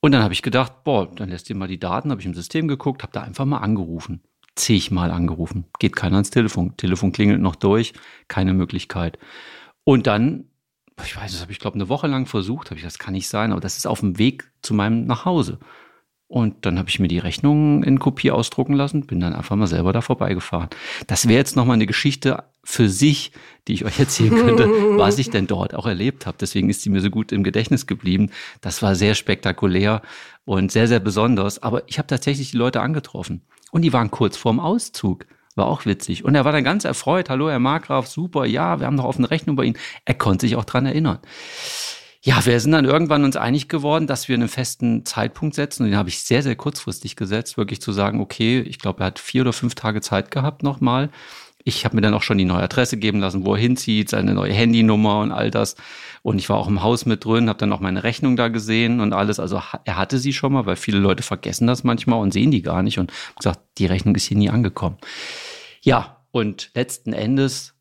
Und 0.00 0.12
dann 0.12 0.22
habe 0.22 0.34
ich 0.34 0.42
gedacht, 0.42 0.84
boah, 0.84 1.10
dann 1.14 1.30
lässt 1.30 1.48
ihr 1.48 1.56
mal 1.56 1.68
die 1.68 1.78
Daten, 1.78 2.10
habe 2.10 2.20
ich 2.20 2.26
im 2.26 2.34
System 2.34 2.68
geguckt, 2.68 3.02
habe 3.02 3.12
da 3.12 3.22
einfach 3.22 3.44
mal 3.44 3.58
angerufen. 3.58 4.22
Zigmal 4.54 5.10
angerufen. 5.10 5.64
Geht 5.78 5.96
keiner 5.96 6.16
ans 6.16 6.30
Telefon. 6.30 6.76
Telefon 6.76 7.12
klingelt 7.12 7.40
noch 7.40 7.56
durch, 7.56 7.94
keine 8.28 8.52
Möglichkeit. 8.52 9.18
Und 9.82 10.06
dann, 10.06 10.44
ich 11.02 11.16
weiß, 11.16 11.32
das 11.32 11.40
habe 11.40 11.52
ich 11.52 11.58
glaube 11.58 11.76
eine 11.76 11.88
Woche 11.88 12.06
lang 12.06 12.26
versucht, 12.26 12.70
habe 12.70 12.78
ich, 12.78 12.84
das 12.84 12.98
kann 12.98 13.14
nicht 13.14 13.28
sein, 13.28 13.50
aber 13.50 13.60
das 13.60 13.76
ist 13.76 13.86
auf 13.86 14.00
dem 14.00 14.18
Weg 14.18 14.50
zu 14.62 14.74
meinem 14.74 15.06
Nachhause. 15.06 15.58
Und 16.26 16.66
dann 16.66 16.78
habe 16.78 16.88
ich 16.88 16.98
mir 16.98 17.08
die 17.08 17.18
Rechnung 17.18 17.82
in 17.82 17.98
Kopie 17.98 18.30
ausdrucken 18.30 18.74
lassen, 18.74 19.06
bin 19.06 19.20
dann 19.20 19.34
einfach 19.34 19.56
mal 19.56 19.66
selber 19.66 19.92
da 19.92 20.00
vorbeigefahren. 20.00 20.68
Das 21.06 21.28
wäre 21.28 21.38
jetzt 21.38 21.56
nochmal 21.56 21.74
eine 21.74 21.86
Geschichte 21.86 22.44
für 22.64 22.88
sich, 22.88 23.32
die 23.68 23.74
ich 23.74 23.84
euch 23.84 23.98
erzählen 23.98 24.34
könnte, 24.34 24.66
was 24.98 25.18
ich 25.18 25.30
denn 25.30 25.46
dort 25.46 25.74
auch 25.74 25.86
erlebt 25.86 26.26
habe. 26.26 26.36
Deswegen 26.40 26.70
ist 26.70 26.82
sie 26.82 26.90
mir 26.90 27.00
so 27.00 27.10
gut 27.10 27.32
im 27.32 27.44
Gedächtnis 27.44 27.86
geblieben. 27.86 28.30
Das 28.60 28.82
war 28.82 28.94
sehr 28.94 29.14
spektakulär 29.14 30.02
und 30.44 30.72
sehr, 30.72 30.88
sehr 30.88 31.00
besonders. 31.00 31.62
Aber 31.62 31.82
ich 31.86 31.98
habe 31.98 32.06
tatsächlich 32.06 32.50
die 32.50 32.56
Leute 32.56 32.80
angetroffen. 32.80 33.42
Und 33.70 33.82
die 33.82 33.92
waren 33.92 34.10
kurz 34.10 34.36
vorm 34.36 34.60
Auszug. 34.60 35.26
War 35.56 35.66
auch 35.66 35.86
witzig. 35.86 36.24
Und 36.24 36.34
er 36.34 36.44
war 36.44 36.52
dann 36.52 36.64
ganz 36.64 36.84
erfreut. 36.84 37.30
Hallo, 37.30 37.48
Herr 37.48 37.60
Markgraf, 37.60 38.08
super. 38.08 38.44
Ja, 38.44 38.80
wir 38.80 38.86
haben 38.86 38.96
noch 38.96 39.04
offene 39.04 39.30
Rechnung 39.30 39.56
bei 39.56 39.64
Ihnen. 39.64 39.78
Er 40.04 40.14
konnte 40.14 40.46
sich 40.46 40.56
auch 40.56 40.64
dran 40.64 40.86
erinnern. 40.86 41.18
Ja, 42.22 42.44
wir 42.44 42.58
sind 42.58 42.72
dann 42.72 42.86
irgendwann 42.86 43.22
uns 43.22 43.36
einig 43.36 43.68
geworden, 43.68 44.06
dass 44.06 44.28
wir 44.28 44.34
einen 44.34 44.48
festen 44.48 45.04
Zeitpunkt 45.04 45.54
setzen. 45.54 45.82
Und 45.82 45.90
den 45.90 45.98
habe 45.98 46.08
ich 46.08 46.20
sehr, 46.20 46.42
sehr 46.42 46.56
kurzfristig 46.56 47.16
gesetzt, 47.16 47.56
wirklich 47.56 47.82
zu 47.82 47.92
sagen, 47.92 48.20
okay, 48.20 48.60
ich 48.60 48.78
glaube, 48.78 49.02
er 49.02 49.06
hat 49.06 49.18
vier 49.18 49.42
oder 49.42 49.52
fünf 49.52 49.74
Tage 49.74 50.00
Zeit 50.00 50.30
gehabt 50.30 50.62
nochmal. 50.62 51.10
Ich 51.66 51.84
habe 51.86 51.96
mir 51.96 52.02
dann 52.02 52.12
auch 52.12 52.22
schon 52.22 52.36
die 52.36 52.44
neue 52.44 52.62
Adresse 52.62 52.98
geben 52.98 53.20
lassen, 53.20 53.46
wo 53.46 53.54
er 53.54 53.60
hinzieht, 53.60 54.10
seine 54.10 54.34
neue 54.34 54.52
Handynummer 54.52 55.20
und 55.20 55.32
all 55.32 55.50
das. 55.50 55.76
Und 56.22 56.38
ich 56.38 56.48
war 56.50 56.58
auch 56.58 56.68
im 56.68 56.82
Haus 56.82 57.06
mit 57.06 57.24
drin, 57.24 57.48
habe 57.48 57.58
dann 57.58 57.72
auch 57.72 57.80
meine 57.80 58.04
Rechnung 58.04 58.36
da 58.36 58.48
gesehen 58.48 59.00
und 59.00 59.14
alles. 59.14 59.40
Also 59.40 59.60
er 59.84 59.96
hatte 59.96 60.18
sie 60.18 60.34
schon 60.34 60.52
mal, 60.52 60.66
weil 60.66 60.76
viele 60.76 60.98
Leute 60.98 61.22
vergessen 61.22 61.66
das 61.66 61.82
manchmal 61.82 62.20
und 62.20 62.32
sehen 62.32 62.50
die 62.50 62.62
gar 62.62 62.82
nicht 62.82 62.98
und 62.98 63.12
gesagt, 63.36 63.60
die 63.78 63.86
Rechnung 63.86 64.14
ist 64.14 64.26
hier 64.26 64.36
nie 64.36 64.50
angekommen. 64.50 64.98
Ja, 65.82 66.18
und 66.30 66.70
letzten 66.74 67.12
Endes 67.12 67.73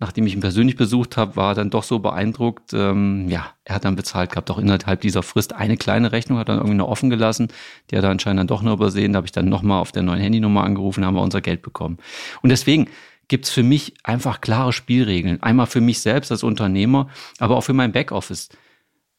nachdem 0.00 0.26
ich 0.26 0.34
ihn 0.34 0.40
persönlich 0.40 0.76
besucht 0.76 1.16
habe, 1.16 1.36
war 1.36 1.52
er 1.52 1.54
dann 1.54 1.70
doch 1.70 1.84
so 1.84 1.98
beeindruckt. 1.98 2.72
Ähm, 2.72 3.28
ja, 3.28 3.46
er 3.64 3.76
hat 3.76 3.84
dann 3.84 3.96
bezahlt 3.96 4.30
gehabt, 4.30 4.50
auch 4.50 4.58
innerhalb 4.58 5.00
dieser 5.00 5.22
Frist 5.22 5.54
eine 5.54 5.76
kleine 5.76 6.12
Rechnung, 6.12 6.38
hat 6.38 6.48
dann 6.48 6.58
irgendwie 6.58 6.76
noch 6.76 6.88
offen 6.88 7.10
gelassen. 7.10 7.48
Die 7.90 7.96
hat 7.96 8.04
er 8.04 8.10
anscheinend 8.10 8.40
dann 8.40 8.46
doch 8.46 8.62
nur 8.62 8.74
übersehen. 8.74 9.12
Da 9.12 9.18
habe 9.18 9.26
ich 9.26 9.32
dann 9.32 9.48
nochmal 9.48 9.80
auf 9.80 9.92
der 9.92 10.02
neuen 10.02 10.20
Handynummer 10.20 10.64
angerufen, 10.64 11.04
haben 11.04 11.14
wir 11.14 11.22
unser 11.22 11.40
Geld 11.40 11.62
bekommen. 11.62 11.98
Und 12.42 12.50
deswegen 12.50 12.88
gibt's 13.28 13.50
für 13.50 13.62
mich 13.62 13.94
einfach 14.02 14.40
klare 14.40 14.72
Spielregeln. 14.72 15.42
Einmal 15.42 15.66
für 15.66 15.80
mich 15.80 16.00
selbst 16.00 16.30
als 16.30 16.42
Unternehmer, 16.42 17.08
aber 17.38 17.56
auch 17.56 17.62
für 17.62 17.72
mein 17.72 17.92
Backoffice. 17.92 18.48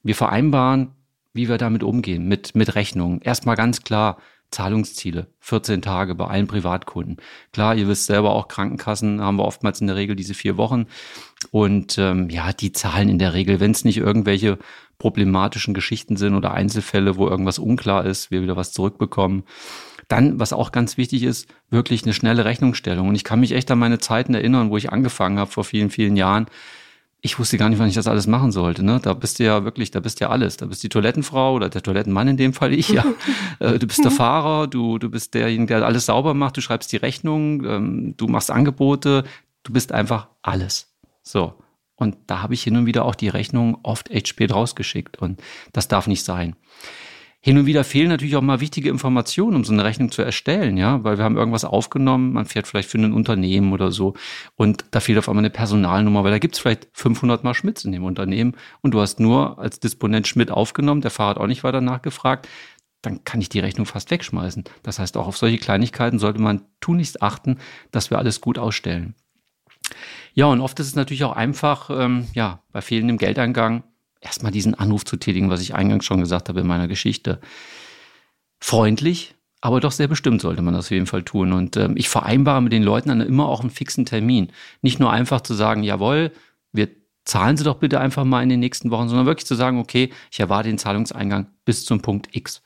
Wir 0.03 0.15
vereinbaren, 0.15 0.91
wie 1.33 1.49
wir 1.49 1.57
damit 1.57 1.83
umgehen, 1.83 2.27
mit, 2.27 2.53
mit 2.53 2.75
Rechnungen. 2.75 3.21
Erstmal 3.21 3.55
ganz 3.55 3.81
klar, 3.81 4.17
Zahlungsziele, 4.55 5.27
14 5.41 5.81
Tage 5.81 6.15
bei 6.15 6.25
allen 6.27 6.47
Privatkunden. 6.47 7.17
Klar, 7.51 7.75
ihr 7.75 7.87
wisst 7.87 8.05
selber 8.05 8.31
auch, 8.31 8.47
Krankenkassen 8.47 9.21
haben 9.21 9.35
wir 9.35 9.43
oftmals 9.43 9.81
in 9.81 9.87
der 9.87 9.97
Regel 9.97 10.15
diese 10.15 10.33
vier 10.33 10.55
Wochen. 10.55 10.85
Und 11.51 11.97
ähm, 11.97 12.29
ja, 12.29 12.53
die 12.53 12.71
zahlen 12.71 13.09
in 13.09 13.19
der 13.19 13.33
Regel, 13.33 13.59
wenn 13.59 13.71
es 13.71 13.83
nicht 13.83 13.97
irgendwelche 13.97 14.57
problematischen 14.97 15.73
Geschichten 15.73 16.15
sind 16.15 16.35
oder 16.35 16.53
Einzelfälle, 16.53 17.17
wo 17.17 17.27
irgendwas 17.27 17.59
unklar 17.59 18.05
ist, 18.05 18.31
wir 18.31 18.41
wieder 18.41 18.55
was 18.55 18.71
zurückbekommen. 18.71 19.43
Dann, 20.07 20.39
was 20.39 20.53
auch 20.53 20.71
ganz 20.71 20.97
wichtig 20.97 21.23
ist, 21.23 21.49
wirklich 21.69 22.03
eine 22.03 22.13
schnelle 22.13 22.45
Rechnungsstellung. 22.45 23.09
Und 23.09 23.15
ich 23.15 23.25
kann 23.25 23.41
mich 23.41 23.51
echt 23.51 23.69
an 23.71 23.79
meine 23.79 23.99
Zeiten 23.99 24.33
erinnern, 24.35 24.69
wo 24.69 24.77
ich 24.77 24.91
angefangen 24.91 25.37
habe 25.37 25.51
vor 25.51 25.65
vielen, 25.65 25.89
vielen 25.89 26.15
Jahren 26.15 26.45
ich 27.21 27.39
wusste 27.39 27.57
gar 27.57 27.69
nicht, 27.69 27.79
wann 27.79 27.87
ich 27.87 27.95
das 27.95 28.07
alles 28.07 28.27
machen 28.27 28.51
sollte. 28.51 28.83
Ne? 28.83 28.99
Da 29.01 29.13
bist 29.13 29.39
du 29.39 29.43
ja 29.43 29.63
wirklich, 29.63 29.89
da 29.89 29.99
bist 29.99 30.19
du 30.19 30.25
ja 30.25 30.29
alles. 30.29 30.57
Da 30.57 30.67
bist 30.67 30.83
die 30.83 30.89
Toilettenfrau 30.89 31.55
oder 31.55 31.69
der 31.69 31.81
Toilettenmann 31.81 32.27
in 32.27 32.37
dem 32.37 32.53
Fall 32.53 32.73
ich, 32.79 32.89
ja. 32.89 33.05
Äh, 33.59 33.79
du 33.79 33.87
bist 33.87 34.03
der 34.03 34.11
Fahrer, 34.11 34.67
du, 34.67 34.99
du 34.99 35.09
bist 35.09 35.33
derjenige, 35.33 35.75
der 35.75 35.85
alles 35.85 36.05
sauber 36.05 36.33
macht, 36.33 36.57
du 36.57 36.61
schreibst 36.61 36.91
die 36.91 36.97
Rechnung, 36.97 37.65
ähm, 37.65 38.13
du 38.17 38.27
machst 38.27 38.51
Angebote, 38.51 39.23
du 39.63 39.73
bist 39.73 39.91
einfach 39.91 40.27
alles. 40.41 40.93
So. 41.23 41.55
Und 41.95 42.17
da 42.27 42.41
habe 42.41 42.53
ich 42.53 42.63
hin 42.63 42.75
und 42.75 42.85
wieder 42.85 43.05
auch 43.05 43.15
die 43.15 43.29
Rechnung 43.29 43.77
oft 43.83 44.11
echt 44.11 44.27
spät 44.27 44.53
rausgeschickt. 44.53 45.17
Und 45.17 45.41
das 45.71 45.87
darf 45.87 46.07
nicht 46.07 46.23
sein. 46.23 46.55
Hin 47.45 47.59
und 47.59 47.67
wieder 47.67 47.83
fehlen 47.83 48.07
natürlich 48.07 48.37
auch 48.37 48.41
mal 48.41 48.59
wichtige 48.59 48.89
Informationen, 48.89 49.55
um 49.55 49.63
so 49.63 49.71
eine 49.71 49.83
Rechnung 49.83 50.09
zu 50.09 50.23
erstellen, 50.23 50.77
ja, 50.77 51.03
weil 51.03 51.19
wir 51.19 51.23
haben 51.23 51.37
irgendwas 51.37 51.63
aufgenommen, 51.63 52.33
man 52.33 52.47
fährt 52.47 52.65
vielleicht 52.65 52.89
für 52.89 52.97
ein 52.97 53.13
Unternehmen 53.13 53.71
oder 53.71 53.91
so 53.91 54.15
und 54.55 54.85
da 54.89 54.99
fehlt 54.99 55.19
auf 55.19 55.29
einmal 55.29 55.43
eine 55.43 55.51
Personalnummer, 55.51 56.23
weil 56.23 56.31
da 56.31 56.39
gibt's 56.39 56.57
vielleicht 56.57 56.87
500 56.93 57.43
Mal 57.43 57.53
Schmitz 57.53 57.85
in 57.85 57.91
dem 57.91 58.03
Unternehmen 58.03 58.55
und 58.81 58.95
du 58.95 58.99
hast 58.99 59.19
nur 59.19 59.59
als 59.59 59.79
Disponent 59.79 60.27
Schmidt 60.27 60.49
aufgenommen, 60.49 61.01
der 61.01 61.11
Fahrer 61.11 61.29
hat 61.29 61.37
auch 61.37 61.45
nicht 61.45 61.63
weiter 61.63 61.81
nachgefragt, 61.81 62.49
dann 63.03 63.23
kann 63.25 63.41
ich 63.41 63.49
die 63.49 63.59
Rechnung 63.59 63.85
fast 63.85 64.09
wegschmeißen. 64.09 64.63
Das 64.81 64.97
heißt, 64.97 65.15
auch 65.15 65.27
auf 65.27 65.37
solche 65.37 65.59
Kleinigkeiten 65.59 66.17
sollte 66.17 66.41
man 66.41 66.63
tunlichst 66.79 67.21
achten, 67.21 67.59
dass 67.91 68.09
wir 68.09 68.17
alles 68.17 68.41
gut 68.41 68.57
ausstellen. 68.57 69.13
Ja, 70.33 70.47
und 70.47 70.61
oft 70.61 70.79
ist 70.79 70.87
es 70.87 70.95
natürlich 70.95 71.23
auch 71.25 71.35
einfach, 71.35 71.91
ähm, 71.91 72.25
ja, 72.33 72.63
bei 72.71 72.81
fehlendem 72.81 73.19
Geldeingang 73.19 73.83
erstmal 74.25 74.51
diesen 74.51 74.75
Anruf 74.75 75.05
zu 75.05 75.17
tätigen, 75.17 75.49
was 75.49 75.61
ich 75.61 75.75
eingangs 75.75 76.05
schon 76.05 76.19
gesagt 76.19 76.49
habe 76.49 76.61
in 76.61 76.67
meiner 76.67 76.87
Geschichte. 76.87 77.39
Freundlich, 78.59 79.35
aber 79.61 79.79
doch 79.79 79.91
sehr 79.91 80.07
bestimmt 80.07 80.41
sollte 80.41 80.61
man 80.61 80.73
das 80.73 80.85
auf 80.85 80.91
jeden 80.91 81.05
Fall 81.05 81.23
tun. 81.23 81.53
Und 81.53 81.77
ähm, 81.77 81.95
ich 81.95 82.09
vereinbare 82.09 82.61
mit 82.61 82.73
den 82.73 82.83
Leuten 82.83 83.09
dann 83.09 83.21
immer 83.21 83.47
auch 83.47 83.61
einen 83.61 83.69
fixen 83.69 84.05
Termin. 84.05 84.51
Nicht 84.81 84.99
nur 84.99 85.11
einfach 85.11 85.41
zu 85.41 85.53
sagen, 85.53 85.83
jawohl, 85.83 86.31
wir 86.71 86.89
zahlen 87.23 87.57
Sie 87.57 87.63
doch 87.63 87.77
bitte 87.77 87.99
einfach 87.99 88.23
mal 88.23 88.43
in 88.43 88.49
den 88.49 88.59
nächsten 88.59 88.91
Wochen, 88.91 89.07
sondern 89.07 89.25
wirklich 89.25 89.47
zu 89.47 89.55
sagen, 89.55 89.79
okay, 89.79 90.11
ich 90.31 90.39
erwarte 90.39 90.69
den 90.69 90.77
Zahlungseingang 90.77 91.47
bis 91.65 91.85
zum 91.85 92.01
Punkt 92.01 92.35
X. 92.35 92.63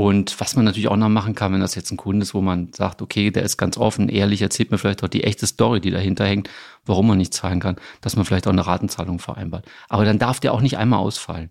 Und 0.00 0.40
was 0.40 0.56
man 0.56 0.64
natürlich 0.64 0.88
auch 0.88 0.96
noch 0.96 1.10
machen 1.10 1.34
kann, 1.34 1.52
wenn 1.52 1.60
das 1.60 1.74
jetzt 1.74 1.90
ein 1.90 1.98
Kunde 1.98 2.22
ist, 2.22 2.32
wo 2.32 2.40
man 2.40 2.72
sagt, 2.72 3.02
okay, 3.02 3.30
der 3.30 3.42
ist 3.42 3.58
ganz 3.58 3.76
offen, 3.76 4.08
ehrlich, 4.08 4.40
erzählt 4.40 4.70
mir 4.70 4.78
vielleicht 4.78 5.04
auch 5.04 5.08
die 5.08 5.24
echte 5.24 5.46
Story, 5.46 5.78
die 5.78 5.90
dahinter 5.90 6.24
hängt, 6.24 6.48
warum 6.86 7.08
man 7.08 7.18
nicht 7.18 7.34
zahlen 7.34 7.60
kann, 7.60 7.76
dass 8.00 8.16
man 8.16 8.24
vielleicht 8.24 8.46
auch 8.46 8.52
eine 8.52 8.66
Ratenzahlung 8.66 9.18
vereinbart. 9.18 9.66
Aber 9.90 10.06
dann 10.06 10.18
darf 10.18 10.40
der 10.40 10.54
auch 10.54 10.62
nicht 10.62 10.78
einmal 10.78 11.00
ausfallen. 11.00 11.50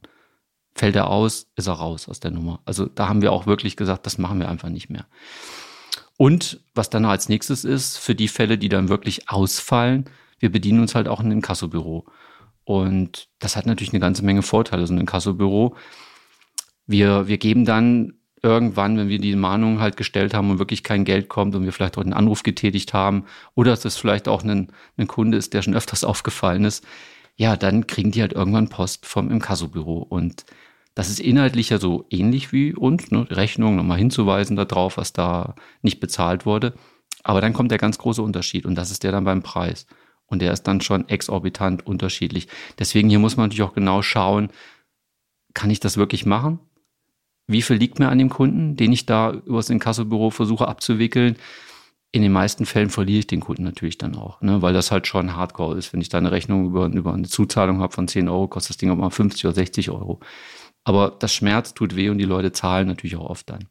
Fällt 0.73 0.95
er 0.95 1.11
aus, 1.11 1.45
ist 1.57 1.67
er 1.67 1.73
raus 1.73 2.09
aus 2.09 2.21
der 2.21 2.31
Nummer. 2.31 2.59
Also 2.65 2.87
da 2.87 3.07
haben 3.07 3.21
wir 3.21 3.33
auch 3.33 3.45
wirklich 3.45 3.75
gesagt, 3.75 4.07
das 4.07 4.17
machen 4.17 4.39
wir 4.39 4.49
einfach 4.49 4.69
nicht 4.69 4.89
mehr. 4.89 5.05
Und 6.17 6.59
was 6.73 6.89
dann 6.89 7.05
als 7.05 7.29
nächstes 7.29 7.63
ist, 7.63 7.99
für 7.99 8.15
die 8.15 8.27
Fälle, 8.27 8.57
die 8.57 8.69
dann 8.69 8.89
wirklich 8.89 9.29
ausfallen, 9.29 10.05
wir 10.39 10.51
bedienen 10.51 10.79
uns 10.79 10.95
halt 10.95 11.07
auch 11.07 11.19
in 11.19 11.27
einem 11.27 11.43
Kassobüro. 11.43 12.07
Und 12.63 13.29
das 13.37 13.55
hat 13.55 13.67
natürlich 13.67 13.93
eine 13.93 13.99
ganze 13.99 14.25
Menge 14.25 14.41
Vorteile, 14.41 14.87
so 14.87 14.93
ein 14.95 15.05
Kassobüro. 15.05 15.75
Wir, 16.87 17.27
wir 17.27 17.37
geben 17.37 17.63
dann 17.63 18.15
irgendwann, 18.41 18.97
wenn 18.97 19.09
wir 19.09 19.19
die 19.19 19.35
Mahnung 19.35 19.79
halt 19.79 19.97
gestellt 19.97 20.33
haben 20.33 20.49
und 20.49 20.59
wirklich 20.59 20.83
kein 20.83 21.05
Geld 21.05 21.29
kommt 21.29 21.55
und 21.55 21.63
wir 21.65 21.73
vielleicht 21.73 21.97
auch 21.97 22.03
einen 22.03 22.13
Anruf 22.13 22.43
getätigt 22.43 22.93
haben 22.93 23.25
oder 23.55 23.71
dass 23.71 23.85
es 23.85 23.97
vielleicht 23.97 24.27
auch 24.27 24.43
ein, 24.43 24.71
Kunde 25.07 25.37
ist, 25.37 25.53
der 25.53 25.61
schon 25.61 25.75
öfters 25.75 26.03
aufgefallen 26.05 26.63
ist, 26.65 26.85
ja, 27.35 27.55
dann 27.55 27.87
kriegen 27.87 28.11
die 28.11 28.21
halt 28.21 28.33
irgendwann 28.33 28.69
Post 28.69 29.05
vom 29.05 29.31
Inkassobüro. 29.31 29.97
Und 29.97 30.45
das 30.93 31.09
ist 31.09 31.19
inhaltlich 31.19 31.69
ja 31.69 31.77
so 31.77 32.05
ähnlich 32.09 32.51
wie 32.51 32.73
uns, 32.73 33.11
ne? 33.11 33.27
Rechnung 33.29 33.77
nochmal 33.77 33.97
hinzuweisen 33.97 34.57
darauf, 34.57 34.97
was 34.97 35.13
da 35.13 35.55
nicht 35.81 36.01
bezahlt 36.01 36.45
wurde. 36.45 36.73
Aber 37.23 37.39
dann 37.39 37.53
kommt 37.53 37.71
der 37.71 37.77
ganz 37.77 37.97
große 37.97 38.21
Unterschied 38.21 38.65
und 38.65 38.75
das 38.75 38.91
ist 38.91 39.03
der 39.03 39.11
dann 39.11 39.23
beim 39.23 39.41
Preis. 39.41 39.85
Und 40.25 40.41
der 40.41 40.53
ist 40.53 40.63
dann 40.63 40.81
schon 40.81 41.07
exorbitant 41.09 41.87
unterschiedlich. 41.87 42.47
Deswegen 42.77 43.09
hier 43.09 43.19
muss 43.19 43.37
man 43.37 43.47
natürlich 43.47 43.63
auch 43.63 43.73
genau 43.73 44.01
schauen, 44.01 44.49
kann 45.53 45.69
ich 45.71 45.79
das 45.79 45.97
wirklich 45.97 46.25
machen? 46.25 46.59
Wie 47.49 47.63
viel 47.63 47.77
liegt 47.77 47.97
mir 47.99 48.09
an 48.09 48.19
dem 48.19 48.29
Kunden, 48.29 48.75
den 48.75 48.93
ich 48.93 49.07
da 49.07 49.31
übers 49.31 49.71
Inkassobüro 49.71 50.29
versuche 50.29 50.67
abzuwickeln. 50.67 51.35
In 52.11 52.21
den 52.21 52.31
meisten 52.31 52.65
Fällen 52.65 52.89
verliere 52.89 53.19
ich 53.19 53.27
den 53.27 53.39
Kunden 53.39 53.63
natürlich 53.63 53.97
dann 53.97 54.15
auch, 54.15 54.39
ne, 54.41 54.61
weil 54.61 54.73
das 54.73 54.91
halt 54.91 55.07
schon 55.07 55.35
Hardcore 55.35 55.77
ist. 55.77 55.91
Wenn 55.91 56.01
ich 56.01 56.09
da 56.09 56.19
eine 56.19 56.31
Rechnung 56.31 56.67
über, 56.67 56.85
über 56.85 57.13
eine 57.13 57.27
Zuzahlung 57.27 57.81
habe 57.81 57.93
von 57.93 58.07
10 58.07 58.29
Euro, 58.29 58.47
kostet 58.47 58.71
das 58.71 58.77
Ding 58.77 58.91
auch 58.91 58.95
mal 58.95 59.09
50 59.09 59.45
oder 59.45 59.55
60 59.55 59.89
Euro. 59.89 60.19
Aber 60.83 61.15
das 61.19 61.33
Schmerz 61.33 61.73
tut 61.73 61.95
weh 61.95 62.09
und 62.09 62.19
die 62.19 62.25
Leute 62.25 62.51
zahlen 62.51 62.87
natürlich 62.87 63.15
auch 63.15 63.29
oft 63.29 63.49
dann. 63.49 63.67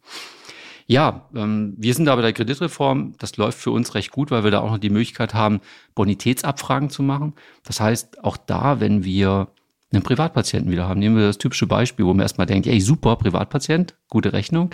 Ja, 0.86 1.28
ähm, 1.34 1.74
wir 1.76 1.94
sind 1.94 2.06
da 2.06 2.16
bei 2.16 2.22
der 2.22 2.32
Kreditreform. 2.32 3.14
Das 3.18 3.36
läuft 3.36 3.58
für 3.58 3.70
uns 3.70 3.94
recht 3.94 4.10
gut, 4.10 4.30
weil 4.30 4.42
wir 4.42 4.50
da 4.50 4.60
auch 4.60 4.70
noch 4.70 4.78
die 4.78 4.90
Möglichkeit 4.90 5.34
haben, 5.34 5.60
Bonitätsabfragen 5.94 6.90
zu 6.90 7.02
machen. 7.02 7.34
Das 7.62 7.80
heißt, 7.80 8.24
auch 8.24 8.36
da, 8.36 8.80
wenn 8.80 9.04
wir 9.04 9.48
einen 9.92 10.02
Privatpatienten 10.02 10.70
wieder 10.70 10.88
haben. 10.88 11.00
Nehmen 11.00 11.16
wir 11.16 11.26
das 11.26 11.38
typische 11.38 11.66
Beispiel, 11.66 12.04
wo 12.04 12.12
man 12.12 12.20
erstmal 12.20 12.46
denkt, 12.46 12.66
ey, 12.66 12.80
super, 12.80 13.16
Privatpatient, 13.16 13.96
gute 14.08 14.32
Rechnung. 14.32 14.70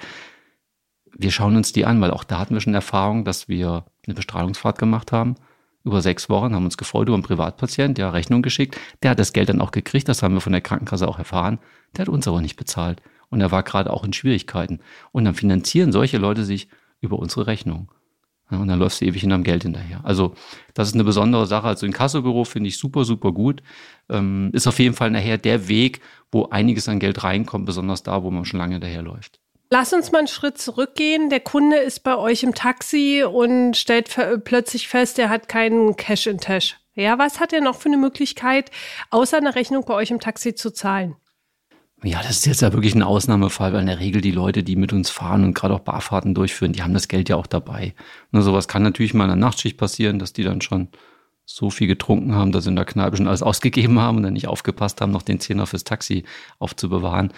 Wir 1.16 1.30
schauen 1.30 1.56
uns 1.56 1.72
die 1.72 1.84
an, 1.84 2.00
weil 2.00 2.10
auch 2.10 2.24
da 2.24 2.40
hatten 2.40 2.54
wir 2.54 2.60
schon 2.60 2.74
Erfahrung, 2.74 3.24
dass 3.24 3.48
wir 3.48 3.84
eine 4.06 4.14
Bestrahlungsfahrt 4.14 4.78
gemacht 4.78 5.12
haben. 5.12 5.36
Über 5.84 6.00
sechs 6.00 6.28
Wochen 6.28 6.54
haben 6.54 6.64
uns 6.64 6.78
gefreut 6.78 7.08
über 7.08 7.14
einen 7.14 7.22
Privatpatient, 7.22 7.98
der 7.98 8.12
Rechnung 8.12 8.42
geschickt. 8.42 8.78
Der 9.02 9.10
hat 9.10 9.18
das 9.18 9.32
Geld 9.32 9.50
dann 9.50 9.60
auch 9.60 9.70
gekriegt, 9.70 10.08
das 10.08 10.22
haben 10.22 10.34
wir 10.34 10.40
von 10.40 10.52
der 10.52 10.62
Krankenkasse 10.62 11.06
auch 11.06 11.18
erfahren. 11.18 11.58
Der 11.94 12.02
hat 12.02 12.08
uns 12.08 12.26
aber 12.26 12.40
nicht 12.40 12.56
bezahlt. 12.56 13.02
Und 13.28 13.40
er 13.40 13.52
war 13.52 13.62
gerade 13.62 13.92
auch 13.92 14.04
in 14.04 14.12
Schwierigkeiten. 14.12 14.80
Und 15.12 15.24
dann 15.24 15.34
finanzieren 15.34 15.92
solche 15.92 16.18
Leute 16.18 16.44
sich 16.44 16.68
über 17.00 17.18
unsere 17.18 17.46
Rechnung. 17.46 17.90
Ja, 18.50 18.58
und 18.58 18.68
dann 18.68 18.78
läufst 18.78 19.00
du 19.00 19.06
ewig 19.06 19.22
hinterm 19.22 19.42
Geld 19.42 19.62
hinterher. 19.62 20.00
Also 20.04 20.34
das 20.74 20.88
ist 20.88 20.94
eine 20.94 21.04
besondere 21.04 21.46
Sache. 21.46 21.66
Also 21.66 21.86
ein 21.86 21.92
Kassobüro 21.92 22.44
finde 22.44 22.68
ich 22.68 22.78
super, 22.78 23.04
super 23.04 23.32
gut. 23.32 23.62
Ähm, 24.10 24.50
ist 24.52 24.66
auf 24.66 24.78
jeden 24.78 24.94
Fall 24.94 25.10
nachher 25.10 25.38
der 25.38 25.68
Weg, 25.68 26.00
wo 26.30 26.48
einiges 26.50 26.88
an 26.88 26.98
Geld 26.98 27.24
reinkommt, 27.24 27.64
besonders 27.64 28.02
da, 28.02 28.22
wo 28.22 28.30
man 28.30 28.44
schon 28.44 28.58
lange 28.58 28.74
hinterherläuft. 28.74 29.40
Lass 29.70 29.92
uns 29.92 30.12
mal 30.12 30.18
einen 30.18 30.28
Schritt 30.28 30.58
zurückgehen. 30.58 31.30
Der 31.30 31.40
Kunde 31.40 31.78
ist 31.78 32.00
bei 32.00 32.16
euch 32.16 32.42
im 32.42 32.54
Taxi 32.54 33.24
und 33.24 33.76
stellt 33.76 34.14
plötzlich 34.44 34.88
fest, 34.88 35.18
er 35.18 35.30
hat 35.30 35.48
keinen 35.48 35.96
Cash 35.96 36.26
in 36.26 36.38
Tash. 36.38 36.76
Ja, 36.94 37.18
was 37.18 37.40
hat 37.40 37.52
er 37.52 37.60
noch 37.60 37.74
für 37.74 37.88
eine 37.88 37.96
Möglichkeit, 37.96 38.70
außer 39.10 39.36
einer 39.38 39.56
Rechnung 39.56 39.84
bei 39.84 39.94
euch 39.94 40.12
im 40.12 40.20
Taxi 40.20 40.54
zu 40.54 40.70
zahlen? 40.70 41.16
Ja, 42.04 42.18
das 42.22 42.32
ist 42.36 42.46
jetzt 42.46 42.60
ja 42.60 42.72
wirklich 42.74 42.94
ein 42.94 43.02
Ausnahmefall, 43.02 43.72
weil 43.72 43.80
in 43.80 43.86
der 43.86 43.98
Regel 43.98 44.20
die 44.20 44.30
Leute, 44.30 44.62
die 44.62 44.76
mit 44.76 44.92
uns 44.92 45.08
fahren 45.08 45.42
und 45.42 45.54
gerade 45.54 45.72
auch 45.72 45.80
Barfahrten 45.80 46.34
durchführen, 46.34 46.72
die 46.74 46.82
haben 46.82 46.92
das 46.92 47.08
Geld 47.08 47.30
ja 47.30 47.36
auch 47.36 47.46
dabei. 47.46 47.94
Nur 48.30 48.42
sowas 48.42 48.68
kann 48.68 48.82
natürlich 48.82 49.14
mal 49.14 49.24
in 49.24 49.30
der 49.30 49.36
Nachtschicht 49.36 49.78
passieren, 49.78 50.18
dass 50.18 50.34
die 50.34 50.44
dann 50.44 50.60
schon 50.60 50.88
so 51.46 51.68
viel 51.70 51.86
getrunken 51.86 52.34
haben, 52.34 52.52
dass 52.52 52.64
sie 52.64 52.70
in 52.70 52.76
der 52.76 52.86
Kneipe 52.86 53.16
schon 53.16 53.28
alles 53.28 53.42
ausgegeben 53.42 53.98
haben 54.00 54.16
und 54.16 54.22
dann 54.22 54.32
nicht 54.32 54.48
aufgepasst 54.48 55.00
haben, 55.00 55.12
noch 55.12 55.22
den 55.22 55.40
Zehner 55.40 55.66
fürs 55.66 55.84
Taxi 55.84 56.24
aufzubewahren. 56.58 57.32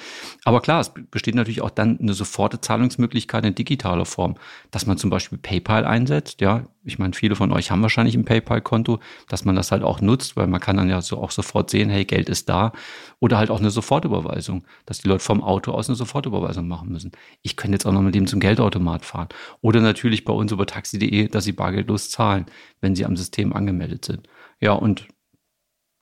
Aber 0.44 0.60
klar, 0.60 0.80
es 0.80 0.92
besteht 1.10 1.34
natürlich 1.34 1.60
auch 1.60 1.70
dann 1.70 1.98
eine 1.98 2.14
soforte 2.14 2.60
Zahlungsmöglichkeit 2.60 3.44
in 3.44 3.54
digitaler 3.54 4.04
Form, 4.04 4.36
dass 4.70 4.86
man 4.86 4.96
zum 4.96 5.10
Beispiel 5.10 5.38
PayPal 5.38 5.84
einsetzt. 5.84 6.40
Ja, 6.40 6.66
ich 6.84 7.00
meine, 7.00 7.14
viele 7.14 7.34
von 7.34 7.50
euch 7.52 7.72
haben 7.72 7.82
wahrscheinlich 7.82 8.14
ein 8.14 8.24
PayPal-Konto, 8.24 9.00
dass 9.28 9.44
man 9.44 9.56
das 9.56 9.72
halt 9.72 9.82
auch 9.82 10.00
nutzt, 10.00 10.36
weil 10.36 10.46
man 10.46 10.60
kann 10.60 10.76
dann 10.76 10.88
ja 10.88 11.02
so 11.02 11.18
auch 11.18 11.32
sofort 11.32 11.68
sehen, 11.68 11.90
hey, 11.90 12.04
Geld 12.04 12.28
ist 12.28 12.48
da. 12.48 12.72
Oder 13.18 13.38
halt 13.38 13.50
auch 13.50 13.58
eine 13.58 13.70
Sofortüberweisung, 13.70 14.64
dass 14.84 14.98
die 14.98 15.08
Leute 15.08 15.24
vom 15.24 15.42
Auto 15.42 15.72
aus 15.72 15.88
eine 15.88 15.96
Sofortüberweisung 15.96 16.68
machen 16.68 16.90
müssen. 16.90 17.10
Ich 17.42 17.56
könnte 17.56 17.74
jetzt 17.74 17.86
auch 17.86 17.92
noch 17.92 18.02
mit 18.02 18.14
dem 18.14 18.28
zum 18.28 18.38
Geldautomat 18.38 19.04
fahren. 19.04 19.28
Oder 19.62 19.80
natürlich 19.80 20.24
bei 20.24 20.32
uns 20.32 20.52
über 20.52 20.64
taxi.de, 20.64 21.26
dass 21.26 21.44
sie 21.44 21.52
bargeldlos 21.52 22.10
zahlen, 22.10 22.46
wenn 22.80 22.94
sie 22.94 23.04
am 23.04 23.16
System 23.16 23.52
angemeldet 23.52 23.95
sind. 24.04 24.28
Ja, 24.60 24.72
und 24.72 25.08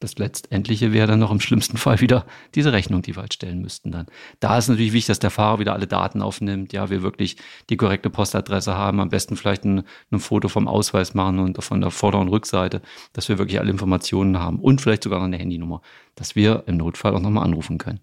das 0.01 0.19
Letztendliche 0.19 0.93
wäre 0.93 1.07
dann 1.07 1.21
noch 1.21 1.31
im 1.31 1.41
schlimmsten 1.41 1.77
Fall 1.79 2.01
wieder 2.01 2.27
diese 2.55 2.73
Rechnung, 2.73 3.03
die 3.03 3.17
wir 3.17 3.23
halt 3.23 3.35
stellen 3.35 3.61
müssten 3.61 3.91
dann. 3.91 4.07
Da 4.41 4.59
ist 4.59 4.69
natürlich 4.69 4.93
wichtig, 4.93 5.09
dass 5.09 5.19
der 5.19 5.31
Fahrer 5.31 5.59
wieder 5.61 5.73
alle 5.73 5.87
Daten 5.87 6.21
aufnimmt, 6.21 6.73
ja, 6.73 6.91
wir 6.91 7.03
wirklich 7.03 7.37
die 7.71 7.77
korrekte 7.77 8.11
Postadresse 8.11 8.75
haben, 8.75 9.01
am 9.01 9.09
besten 9.09 9.37
vielleicht 9.37 9.65
ein, 9.65 9.85
ein 10.11 10.21
Foto 10.21 10.49
vom 10.49 10.69
Ausweis 10.69 11.15
machen 11.15 11.39
und 11.39 11.63
von 11.63 11.81
der 11.81 11.91
Vorder- 11.91 12.21
und 12.21 12.29
Rückseite, 12.29 12.83
dass 13.13 13.29
wir 13.29 13.39
wirklich 13.39 13.61
alle 13.61 13.71
Informationen 13.71 14.39
haben 14.39 14.59
und 14.59 14.81
vielleicht 14.81 15.05
sogar 15.05 15.21
noch 15.21 15.27
eine 15.27 15.39
Handynummer, 15.39 15.81
dass 16.15 16.37
wir 16.37 16.65
im 16.67 16.77
Notfall 16.77 17.15
auch 17.15 17.21
nochmal 17.21 17.45
anrufen 17.45 17.79
können. 17.79 18.01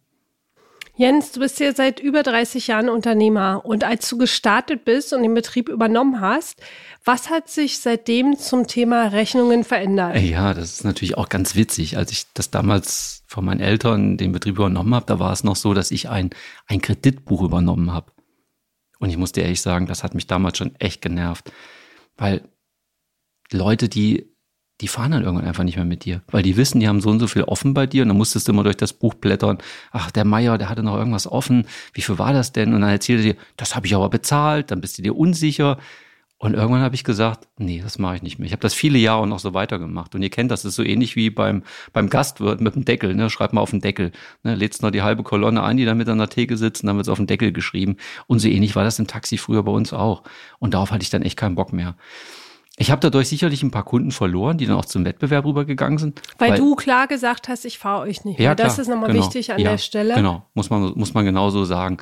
Jens, 0.95 1.31
du 1.31 1.39
bist 1.39 1.59
ja 1.59 1.73
seit 1.73 1.99
über 1.99 2.21
30 2.21 2.67
Jahren 2.67 2.89
Unternehmer 2.89 3.61
und 3.63 3.83
als 3.83 4.07
du 4.09 4.17
gestartet 4.17 4.83
bist 4.85 5.13
und 5.13 5.23
den 5.23 5.33
Betrieb 5.33 5.69
übernommen 5.69 6.19
hast, 6.19 6.61
was 7.05 7.29
hat 7.29 7.49
sich 7.49 7.79
seitdem 7.79 8.37
zum 8.37 8.67
Thema 8.67 9.07
Rechnungen 9.07 9.63
verändert? 9.63 10.17
Ja, 10.17 10.53
das 10.53 10.73
ist 10.73 10.83
natürlich 10.83 11.17
auch 11.17 11.29
ganz 11.29 11.55
witzig. 11.55 11.97
Als 11.97 12.11
ich 12.11 12.25
das 12.33 12.51
damals 12.51 13.23
von 13.25 13.45
meinen 13.45 13.61
Eltern 13.61 14.17
den 14.17 14.33
Betrieb 14.33 14.55
übernommen 14.55 14.93
habe, 14.93 15.05
da 15.05 15.17
war 15.17 15.31
es 15.31 15.43
noch 15.43 15.55
so, 15.55 15.73
dass 15.73 15.91
ich 15.91 16.09
ein, 16.09 16.29
ein 16.67 16.81
Kreditbuch 16.81 17.41
übernommen 17.41 17.91
habe. 17.91 18.11
Und 18.99 19.09
ich 19.09 19.17
muss 19.17 19.31
dir 19.31 19.43
ehrlich 19.43 19.61
sagen, 19.61 19.87
das 19.87 20.03
hat 20.03 20.13
mich 20.13 20.27
damals 20.27 20.57
schon 20.57 20.75
echt 20.75 21.01
genervt, 21.01 21.51
weil 22.17 22.43
Leute, 23.51 23.89
die 23.89 24.30
die 24.81 24.87
fahren 24.87 25.11
dann 25.11 25.23
irgendwann 25.23 25.47
einfach 25.47 25.63
nicht 25.63 25.75
mehr 25.75 25.85
mit 25.85 26.05
dir, 26.05 26.21
weil 26.31 26.43
die 26.43 26.57
wissen, 26.57 26.79
die 26.79 26.87
haben 26.87 27.01
so 27.01 27.09
und 27.09 27.19
so 27.19 27.27
viel 27.27 27.43
offen 27.43 27.73
bei 27.73 27.85
dir 27.85 28.01
und 28.01 28.09
dann 28.09 28.17
musstest 28.17 28.47
du 28.47 28.51
immer 28.51 28.63
durch 28.63 28.77
das 28.77 28.93
Buch 28.93 29.13
blättern. 29.13 29.59
Ach, 29.91 30.09
der 30.11 30.25
Meier, 30.25 30.57
der 30.57 30.69
hatte 30.69 30.83
noch 30.83 30.95
irgendwas 30.95 31.27
offen. 31.27 31.67
Wie 31.93 32.01
viel 32.01 32.17
war 32.17 32.33
das 32.33 32.51
denn? 32.51 32.73
Und 32.73 32.81
dann 32.81 32.89
erzählt 32.89 33.19
er 33.19 33.33
dir, 33.33 33.39
das 33.57 33.75
habe 33.75 33.85
ich 33.85 33.95
aber 33.95 34.09
bezahlt. 34.09 34.71
Dann 34.71 34.81
bist 34.81 34.97
du 34.97 35.03
dir 35.03 35.15
unsicher. 35.15 35.77
Und 36.39 36.55
irgendwann 36.55 36.81
habe 36.81 36.95
ich 36.95 37.03
gesagt, 37.03 37.47
nee, 37.59 37.81
das 37.83 37.99
mache 37.99 38.15
ich 38.15 38.23
nicht 38.23 38.39
mehr. 38.39 38.47
Ich 38.47 38.51
habe 38.51 38.63
das 38.63 38.73
viele 38.73 38.97
Jahre 38.97 39.27
noch 39.27 39.37
so 39.37 39.53
weitergemacht. 39.53 40.15
Und 40.15 40.23
ihr 40.23 40.31
kennt 40.31 40.49
das, 40.49 40.63
das 40.63 40.69
ist 40.69 40.75
so 40.75 40.83
ähnlich 40.83 41.15
wie 41.15 41.29
beim, 41.29 41.61
beim 41.93 42.09
Gastwirt 42.09 42.61
mit 42.61 42.73
dem 42.73 42.83
Deckel. 42.83 43.13
Ne? 43.13 43.29
Schreibt 43.29 43.53
mal 43.53 43.61
auf 43.61 43.69
den 43.69 43.81
Deckel. 43.81 44.11
Ne? 44.41 44.55
Lädst 44.55 44.81
noch 44.81 44.89
die 44.89 45.03
halbe 45.03 45.21
Kolonne 45.21 45.61
ein, 45.61 45.77
die 45.77 45.85
da 45.85 45.93
mit 45.93 46.09
an 46.09 46.17
der 46.17 46.29
Theke 46.29 46.57
sitzt, 46.57 46.81
und 46.81 46.87
dann 46.87 46.95
wird 46.95 47.05
es 47.05 47.11
auf 47.11 47.19
den 47.19 47.27
Deckel 47.27 47.51
geschrieben. 47.51 47.97
Und 48.25 48.39
so 48.39 48.47
ähnlich 48.47 48.75
war 48.75 48.83
das 48.83 48.97
im 48.97 49.05
Taxi 49.05 49.37
früher 49.37 49.61
bei 49.61 49.71
uns 49.71 49.93
auch. 49.93 50.23
Und 50.57 50.73
darauf 50.73 50.89
hatte 50.89 51.03
ich 51.03 51.11
dann 51.11 51.21
echt 51.21 51.37
keinen 51.37 51.53
Bock 51.53 51.73
mehr. 51.73 51.95
Ich 52.77 52.89
habe 52.89 53.01
dadurch 53.01 53.27
sicherlich 53.27 53.63
ein 53.63 53.71
paar 53.71 53.83
Kunden 53.83 54.11
verloren, 54.11 54.57
die 54.57 54.65
dann 54.65 54.77
auch 54.77 54.85
zum 54.85 55.03
Wettbewerb 55.05 55.45
rübergegangen 55.45 55.97
sind. 55.97 56.21
Weil, 56.37 56.51
weil 56.51 56.57
du 56.57 56.75
klar 56.75 57.07
gesagt 57.07 57.47
hast, 57.49 57.65
ich 57.65 57.77
fahre 57.77 58.01
euch 58.01 58.23
nicht 58.23 58.39
mehr. 58.39 58.49
Ja, 58.49 58.55
das 58.55 58.79
ist 58.79 58.87
nochmal 58.87 59.11
genau, 59.11 59.23
wichtig 59.23 59.51
an 59.51 59.59
ja, 59.59 59.71
der 59.71 59.77
Stelle. 59.77 60.15
Genau, 60.15 60.45
muss 60.53 60.69
man, 60.69 60.93
muss 60.95 61.13
man 61.13 61.25
genauso 61.25 61.65
sagen. 61.65 61.97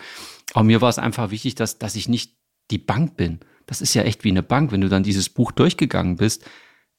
Aber 0.54 0.64
mir 0.64 0.80
war 0.82 0.90
es 0.90 1.00
einfach 1.00 1.32
wichtig, 1.32 1.56
dass, 1.56 1.80
dass 1.80 1.96
ich 1.96 2.08
nicht 2.08 2.36
die 2.72 2.78
Bank 2.78 3.18
bin. 3.18 3.40
Das 3.66 3.82
ist 3.82 3.94
ja 3.94 4.04
echt 4.04 4.24
wie 4.24 4.30
eine 4.30 4.44
Bank. 4.44 4.72
Wenn 4.72 4.82
du 4.82 4.90
dann 4.90 5.04
dieses 5.04 5.30
Buch 5.30 5.52
durchgegangen 5.52 6.16
bist, 6.18 6.46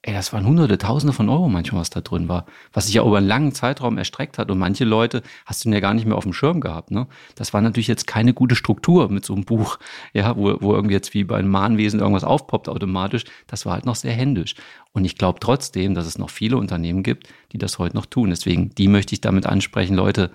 ey, 0.02 0.14
das 0.14 0.32
waren 0.32 0.46
hunderte, 0.46 0.78
tausende 0.78 1.12
von 1.12 1.28
Euro 1.28 1.48
manchmal, 1.48 1.82
was 1.82 1.90
da 1.90 2.00
drin 2.00 2.28
war, 2.28 2.46
was 2.72 2.86
sich 2.86 2.94
ja 2.94 3.04
über 3.04 3.18
einen 3.18 3.26
langen 3.26 3.52
Zeitraum 3.52 3.98
erstreckt 3.98 4.38
hat. 4.38 4.50
Und 4.50 4.58
manche 4.58 4.84
Leute 4.84 5.22
hast 5.44 5.64
du 5.64 5.70
ja 5.70 5.80
gar 5.80 5.92
nicht 5.92 6.06
mehr 6.06 6.16
auf 6.16 6.24
dem 6.24 6.32
Schirm 6.32 6.60
gehabt. 6.60 6.90
Ne? 6.90 7.06
Das 7.34 7.52
war 7.52 7.60
natürlich 7.60 7.86
jetzt 7.86 8.06
keine 8.06 8.32
gute 8.32 8.54
Struktur 8.54 9.10
mit 9.10 9.26
so 9.26 9.34
einem 9.34 9.44
Buch, 9.44 9.78
ja, 10.14 10.36
wo, 10.36 10.56
wo 10.60 10.74
irgendwie 10.74 10.94
jetzt 10.94 11.12
wie 11.12 11.24
bei 11.24 11.36
einem 11.36 11.50
Mahnwesen 11.50 12.00
irgendwas 12.00 12.24
aufpoppt 12.24 12.68
automatisch. 12.68 13.24
Das 13.46 13.66
war 13.66 13.74
halt 13.74 13.84
noch 13.84 13.96
sehr 13.96 14.12
händisch. 14.12 14.54
Und 14.92 15.04
ich 15.04 15.18
glaube 15.18 15.38
trotzdem, 15.38 15.94
dass 15.94 16.06
es 16.06 16.18
noch 16.18 16.30
viele 16.30 16.56
Unternehmen 16.56 17.02
gibt, 17.02 17.28
die 17.52 17.58
das 17.58 17.78
heute 17.78 17.96
noch 17.96 18.06
tun. 18.06 18.30
Deswegen, 18.30 18.74
die 18.74 18.88
möchte 18.88 19.14
ich 19.14 19.20
damit 19.20 19.44
ansprechen, 19.44 19.94
Leute, 19.94 20.30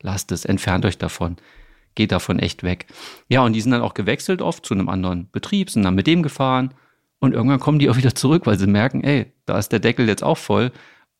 lasst 0.00 0.32
es, 0.32 0.46
entfernt 0.46 0.86
euch 0.86 0.96
davon. 0.96 1.36
Geht 1.94 2.12
davon 2.12 2.38
echt 2.38 2.62
weg. 2.62 2.86
Ja, 3.28 3.44
und 3.44 3.52
die 3.52 3.60
sind 3.60 3.72
dann 3.72 3.82
auch 3.82 3.94
gewechselt 3.94 4.40
oft 4.40 4.64
zu 4.64 4.72
einem 4.72 4.88
anderen 4.88 5.28
Betrieb, 5.30 5.68
sind 5.68 5.82
dann 5.82 5.94
mit 5.94 6.06
dem 6.06 6.22
gefahren 6.22 6.72
und 7.20 7.34
irgendwann 7.34 7.60
kommen 7.60 7.78
die 7.78 7.90
auch 7.90 7.96
wieder 7.96 8.14
zurück, 8.14 8.46
weil 8.46 8.58
sie 8.58 8.66
merken, 8.66 9.04
ey, 9.04 9.32
da 9.46 9.58
ist 9.58 9.70
der 9.70 9.78
Deckel 9.78 10.08
jetzt 10.08 10.24
auch 10.24 10.38
voll. 10.38 10.72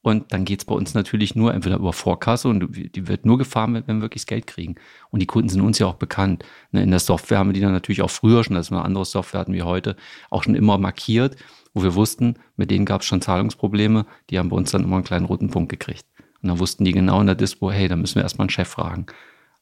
Und 0.03 0.33
dann 0.33 0.47
geht's 0.47 0.65
bei 0.65 0.75
uns 0.75 0.95
natürlich 0.95 1.35
nur 1.35 1.53
entweder 1.53 1.77
über 1.77 1.93
Vorkasse 1.93 2.49
und 2.49 2.75
die 2.75 3.07
wird 3.07 3.27
nur 3.27 3.37
gefahren, 3.37 3.75
wenn 3.75 3.99
wir 3.99 4.01
wirklich 4.01 4.23
das 4.23 4.29
Geld 4.29 4.47
kriegen. 4.47 4.77
Und 5.11 5.21
die 5.21 5.27
Kunden 5.27 5.51
sind 5.51 5.61
uns 5.61 5.79
ja 5.79 5.87
auch 5.87 5.97
bekannt. 5.97 6.43
Ne, 6.73 6.83
in 6.83 6.91
der 6.91 7.01
Software 7.01 7.39
haben 7.39 7.51
wir 7.51 7.53
die 7.53 7.61
dann 7.61 7.73
natürlich 7.73 8.01
auch 8.01 8.11
früher 8.11 8.43
schon, 8.43 8.57
dass 8.57 8.71
wir 8.71 8.79
eine 8.79 8.87
andere 8.87 9.05
Software 9.05 9.41
hatten 9.41 9.53
wie 9.53 9.63
heute, 9.63 9.97
auch 10.31 10.43
schon 10.43 10.55
immer 10.55 10.79
markiert, 10.79 11.37
wo 11.75 11.83
wir 11.83 11.95
wussten, 11.95 12.37
mit 12.57 12.71
denen 12.71 12.87
gab's 12.87 13.05
schon 13.05 13.21
Zahlungsprobleme. 13.21 14.07
Die 14.31 14.39
haben 14.39 14.49
bei 14.49 14.57
uns 14.57 14.71
dann 14.71 14.85
immer 14.85 14.97
einen 14.97 15.05
kleinen 15.05 15.27
roten 15.27 15.51
Punkt 15.51 15.69
gekriegt. 15.69 16.07
Und 16.43 16.49
dann 16.49 16.59
wussten 16.59 16.87
die 16.87 16.93
genau 16.93 17.21
in 17.21 17.27
der 17.27 17.37
Dispo, 17.37 17.71
hey, 17.71 17.87
da 17.87 17.97
müssen 17.97 18.15
wir 18.15 18.23
erstmal 18.23 18.45
einen 18.45 18.51
Chef 18.51 18.69
fragen. 18.69 19.05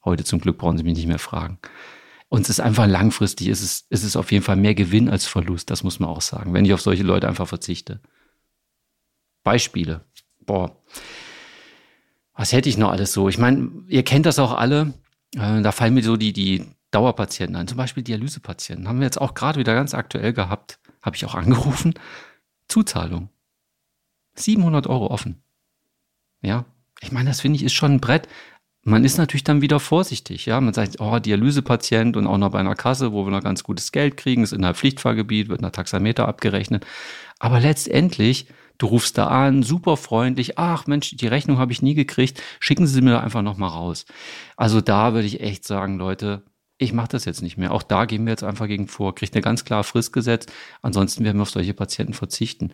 Heute 0.04 0.22
zum 0.22 0.40
Glück 0.40 0.58
brauchen 0.58 0.78
sie 0.78 0.84
mich 0.84 0.96
nicht 0.96 1.08
mehr 1.08 1.18
fragen. 1.18 1.58
Und 2.28 2.42
es 2.42 2.50
ist 2.50 2.60
einfach 2.60 2.86
langfristig, 2.86 3.48
es 3.48 3.62
ist, 3.62 3.86
es 3.88 4.04
ist 4.04 4.16
auf 4.16 4.30
jeden 4.32 4.44
Fall 4.44 4.56
mehr 4.56 4.74
Gewinn 4.74 5.08
als 5.08 5.26
Verlust, 5.26 5.70
das 5.70 5.82
muss 5.82 5.98
man 5.98 6.10
auch 6.10 6.20
sagen, 6.20 6.52
wenn 6.52 6.64
ich 6.64 6.74
auf 6.74 6.82
solche 6.82 7.02
Leute 7.02 7.26
einfach 7.26 7.48
verzichte. 7.48 8.00
Beispiele. 9.42 10.04
Boah. 10.44 10.76
Was 12.34 12.52
hätte 12.52 12.68
ich 12.68 12.76
noch 12.76 12.90
alles 12.90 13.12
so? 13.12 13.28
Ich 13.28 13.38
meine, 13.38 13.70
ihr 13.88 14.04
kennt 14.04 14.26
das 14.26 14.38
auch 14.38 14.52
alle. 14.52 14.92
Äh, 15.34 15.62
da 15.62 15.72
fallen 15.72 15.94
mir 15.94 16.02
so 16.02 16.16
die, 16.16 16.32
die 16.32 16.64
Dauerpatienten 16.90 17.56
ein. 17.56 17.66
Zum 17.66 17.78
Beispiel 17.78 18.02
Dialysepatienten. 18.02 18.88
Haben 18.88 18.98
wir 19.00 19.06
jetzt 19.06 19.20
auch 19.20 19.34
gerade 19.34 19.58
wieder 19.58 19.74
ganz 19.74 19.94
aktuell 19.94 20.32
gehabt. 20.32 20.78
Habe 21.02 21.16
ich 21.16 21.24
auch 21.24 21.34
angerufen. 21.34 21.94
Zuzahlung. 22.68 23.30
700 24.34 24.86
Euro 24.86 25.08
offen. 25.08 25.42
Ja. 26.42 26.64
Ich 27.00 27.12
meine, 27.12 27.30
das 27.30 27.40
finde 27.40 27.56
ich 27.56 27.62
ist 27.62 27.72
schon 27.72 27.92
ein 27.92 28.00
Brett 28.00 28.28
man 28.82 29.04
ist 29.04 29.18
natürlich 29.18 29.44
dann 29.44 29.60
wieder 29.60 29.80
vorsichtig. 29.80 30.46
Ja, 30.46 30.60
man 30.60 30.74
sagt, 30.74 30.96
oh, 31.00 31.18
Dialysepatient 31.18 32.16
und 32.16 32.26
auch 32.26 32.38
noch 32.38 32.50
bei 32.50 32.60
einer 32.60 32.74
Kasse, 32.74 33.12
wo 33.12 33.24
wir 33.24 33.30
noch 33.30 33.42
ganz 33.42 33.62
gutes 33.62 33.92
Geld 33.92 34.16
kriegen, 34.16 34.42
ist 34.42 34.52
in 34.52 34.62
der 34.62 34.74
Pflichtfahrgebiet, 34.74 35.48
wird 35.48 35.60
nach 35.60 35.72
Taxameter 35.72 36.26
abgerechnet. 36.26 36.86
Aber 37.38 37.60
letztendlich, 37.60 38.46
du 38.78 38.86
rufst 38.86 39.18
da 39.18 39.26
an, 39.26 39.62
super 39.62 39.96
freundlich, 39.96 40.58
ach 40.58 40.86
Mensch, 40.86 41.16
die 41.16 41.26
Rechnung 41.26 41.58
habe 41.58 41.72
ich 41.72 41.82
nie 41.82 41.94
gekriegt, 41.94 42.42
schicken 42.60 42.86
Sie 42.86 43.00
mir 43.00 43.22
einfach 43.22 43.42
noch 43.42 43.56
mal 43.56 43.68
raus. 43.68 44.06
Also 44.56 44.80
da 44.80 45.12
würde 45.12 45.26
ich 45.26 45.40
echt 45.40 45.66
sagen, 45.66 45.98
Leute, 45.98 46.42
ich 46.80 46.92
mache 46.92 47.08
das 47.08 47.24
jetzt 47.24 47.42
nicht 47.42 47.58
mehr. 47.58 47.72
Auch 47.72 47.82
da 47.82 48.04
gehen 48.04 48.24
wir 48.24 48.30
jetzt 48.30 48.44
einfach 48.44 48.68
gegen 48.68 48.86
vor, 48.86 49.12
kriegt 49.12 49.34
eine 49.34 49.42
ganz 49.42 49.64
klare 49.64 49.82
Frist 49.82 50.12
gesetzt. 50.12 50.52
Ansonsten 50.80 51.24
werden 51.24 51.38
wir 51.38 51.42
auf 51.42 51.50
solche 51.50 51.74
Patienten 51.74 52.14
verzichten. 52.14 52.70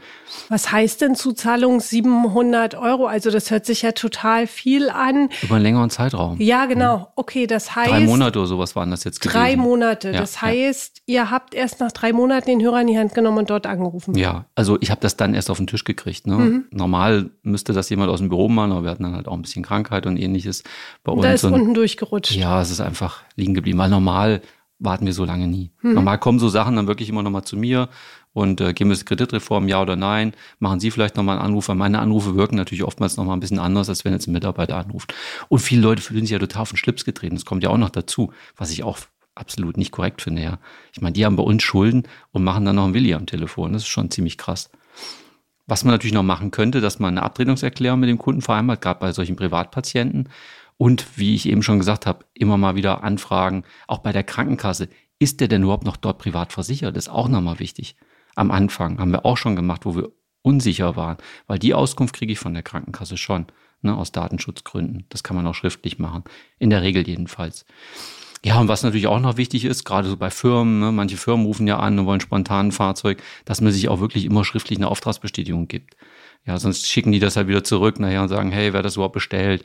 Was 0.50 0.70
heißt 0.70 1.00
denn 1.00 1.14
Zuzahlung 1.14 1.80
700 1.80 2.74
Euro? 2.74 3.06
Also 3.06 3.30
das 3.30 3.50
hört 3.50 3.64
sich 3.64 3.80
ja 3.80 3.92
total 3.92 4.46
viel 4.46 4.90
an. 4.90 5.30
Über 5.40 5.54
einen 5.54 5.64
längeren 5.64 5.88
Zeitraum. 5.88 6.38
Ja, 6.38 6.66
genau. 6.66 7.12
Okay, 7.16 7.46
das 7.46 7.74
heißt. 7.74 7.90
Drei 7.90 8.00
Monate 8.00 8.38
oder 8.38 8.48
sowas 8.48 8.76
waren 8.76 8.90
das 8.90 9.04
jetzt 9.04 9.22
gewesen. 9.22 9.38
Drei 9.38 9.56
Monate. 9.56 10.10
Ja, 10.10 10.20
das 10.20 10.42
heißt, 10.42 11.02
ja. 11.06 11.22
ihr 11.22 11.30
habt 11.30 11.54
erst 11.54 11.80
nach 11.80 11.90
drei 11.90 12.12
Monaten 12.12 12.46
den 12.46 12.62
Hörer 12.62 12.82
in 12.82 12.88
die 12.88 12.98
Hand 12.98 13.14
genommen 13.14 13.38
und 13.38 13.48
dort 13.48 13.66
angerufen. 13.66 14.14
Ja, 14.16 14.44
also 14.54 14.76
ich 14.82 14.90
habe 14.90 15.00
das 15.00 15.16
dann 15.16 15.32
erst 15.32 15.48
auf 15.48 15.56
den 15.56 15.66
Tisch 15.66 15.84
gekriegt. 15.84 16.26
Ne? 16.26 16.36
Mhm. 16.36 16.64
Normal 16.70 17.30
müsste 17.42 17.72
das 17.72 17.88
jemand 17.88 18.10
aus 18.10 18.18
dem 18.18 18.28
Büro 18.28 18.50
machen, 18.50 18.72
aber 18.72 18.82
wir 18.84 18.90
hatten 18.90 19.04
dann 19.04 19.16
halt 19.16 19.28
auch 19.28 19.34
ein 19.34 19.42
bisschen 19.42 19.62
Krankheit 19.62 20.06
und 20.06 20.18
ähnliches 20.18 20.62
bei 21.04 21.12
uns. 21.12 21.22
Da 21.22 21.32
ist 21.32 21.44
und, 21.44 21.54
unten 21.54 21.72
durchgerutscht. 21.72 22.32
Ja, 22.32 22.60
es 22.60 22.70
ist 22.70 22.82
einfach 22.82 23.22
liegen 23.36 23.54
geblieben. 23.54 23.78
Weil 23.78 23.93
normal 23.94 24.42
warten 24.78 25.06
wir 25.06 25.12
so 25.12 25.24
lange 25.24 25.46
nie. 25.46 25.70
Hm. 25.80 25.94
Normal 25.94 26.18
kommen 26.18 26.38
so 26.38 26.48
Sachen 26.48 26.76
dann 26.76 26.86
wirklich 26.86 27.08
immer 27.08 27.22
nochmal 27.22 27.44
zu 27.44 27.56
mir 27.56 27.88
und 28.32 28.60
äh, 28.60 28.74
geben 28.74 28.90
wir 28.90 28.94
es 28.94 29.04
Kreditreform, 29.04 29.68
ja 29.68 29.80
oder 29.80 29.96
nein? 29.96 30.34
Machen 30.58 30.80
Sie 30.80 30.90
vielleicht 30.90 31.16
nochmal 31.16 31.38
einen 31.38 31.46
Anruf? 31.46 31.68
Weil 31.68 31.76
meine 31.76 32.00
Anrufe 32.00 32.34
wirken 32.34 32.56
natürlich 32.56 32.82
oftmals 32.82 33.16
nochmal 33.16 33.36
ein 33.36 33.40
bisschen 33.40 33.60
anders, 33.60 33.88
als 33.88 34.04
wenn 34.04 34.12
jetzt 34.12 34.26
ein 34.26 34.32
Mitarbeiter 34.32 34.76
anruft. 34.76 35.14
Und 35.48 35.60
viele 35.60 35.82
Leute 35.82 36.02
fühlen 36.02 36.22
sich 36.22 36.32
ja 36.32 36.40
total 36.40 36.62
auf 36.62 36.70
den 36.70 36.76
Schlips 36.76 37.04
getreten. 37.04 37.36
Das 37.36 37.44
kommt 37.44 37.62
ja 37.62 37.70
auch 37.70 37.78
noch 37.78 37.90
dazu, 37.90 38.32
was 38.56 38.70
ich 38.70 38.82
auch 38.82 38.98
absolut 39.36 39.76
nicht 39.76 39.92
korrekt 39.92 40.20
finde. 40.20 40.42
Ja. 40.42 40.58
Ich 40.92 41.00
meine, 41.00 41.12
die 41.12 41.24
haben 41.24 41.36
bei 41.36 41.44
uns 41.44 41.62
Schulden 41.62 42.04
und 42.32 42.42
machen 42.42 42.64
dann 42.64 42.76
noch 42.76 42.84
einen 42.84 42.94
Willi 42.94 43.14
am 43.14 43.26
Telefon. 43.26 43.72
Das 43.72 43.82
ist 43.82 43.88
schon 43.88 44.10
ziemlich 44.10 44.36
krass. 44.36 44.70
Was 45.66 45.84
man 45.84 45.94
natürlich 45.94 46.12
noch 46.12 46.22
machen 46.22 46.50
könnte, 46.50 46.80
dass 46.80 46.98
man 46.98 47.16
eine 47.16 47.22
Abtretungserklärung 47.22 48.00
mit 48.00 48.10
dem 48.10 48.18
Kunden 48.18 48.42
vereinbart, 48.42 48.82
gerade 48.82 49.00
bei 49.00 49.12
solchen 49.12 49.36
Privatpatienten 49.36 50.28
und 50.76 51.18
wie 51.18 51.34
ich 51.34 51.48
eben 51.48 51.62
schon 51.62 51.78
gesagt 51.78 52.06
habe, 52.06 52.24
immer 52.34 52.56
mal 52.56 52.74
wieder 52.74 53.04
anfragen, 53.04 53.64
auch 53.86 53.98
bei 53.98 54.12
der 54.12 54.24
Krankenkasse. 54.24 54.88
Ist 55.18 55.40
der 55.40 55.48
denn 55.48 55.62
überhaupt 55.62 55.84
noch 55.84 55.96
dort 55.96 56.18
privat 56.18 56.52
versichert? 56.52 56.96
Das 56.96 57.06
ist 57.06 57.12
auch 57.12 57.28
nochmal 57.28 57.60
wichtig. 57.60 57.96
Am 58.34 58.50
Anfang 58.50 58.98
haben 58.98 59.12
wir 59.12 59.24
auch 59.24 59.36
schon 59.36 59.56
gemacht, 59.56 59.84
wo 59.84 59.94
wir 59.94 60.10
unsicher 60.42 60.96
waren, 60.96 61.16
weil 61.46 61.58
die 61.58 61.74
Auskunft 61.74 62.14
kriege 62.14 62.32
ich 62.32 62.38
von 62.38 62.52
der 62.52 62.62
Krankenkasse 62.62 63.16
schon, 63.16 63.46
ne, 63.80 63.96
aus 63.96 64.12
Datenschutzgründen. 64.12 65.06
Das 65.08 65.22
kann 65.22 65.36
man 65.36 65.46
auch 65.46 65.54
schriftlich 65.54 65.98
machen. 65.98 66.24
In 66.58 66.70
der 66.70 66.82
Regel 66.82 67.06
jedenfalls. 67.06 67.64
Ja, 68.44 68.60
und 68.60 68.68
was 68.68 68.82
natürlich 68.82 69.06
auch 69.06 69.20
noch 69.20 69.38
wichtig 69.38 69.64
ist, 69.64 69.84
gerade 69.84 70.06
so 70.08 70.18
bei 70.18 70.28
Firmen, 70.28 70.80
ne, 70.80 70.92
manche 70.92 71.16
Firmen 71.16 71.46
rufen 71.46 71.66
ja 71.66 71.78
an 71.78 71.98
und 71.98 72.04
wollen 72.04 72.20
spontan 72.20 72.68
ein 72.68 72.72
Fahrzeug, 72.72 73.22
dass 73.46 73.62
man 73.62 73.72
sich 73.72 73.88
auch 73.88 74.00
wirklich 74.00 74.26
immer 74.26 74.44
schriftlich 74.44 74.78
eine 74.78 74.88
Auftragsbestätigung 74.88 75.66
gibt. 75.66 75.96
Ja, 76.46 76.58
sonst 76.58 76.86
schicken 76.86 77.12
die 77.12 77.20
das 77.20 77.36
halt 77.36 77.48
wieder 77.48 77.64
zurück 77.64 77.98
nachher 77.98 78.22
und 78.22 78.28
sagen, 78.28 78.52
hey, 78.52 78.72
wer 78.72 78.82
das 78.82 78.96
überhaupt 78.96 79.14
bestellt? 79.14 79.64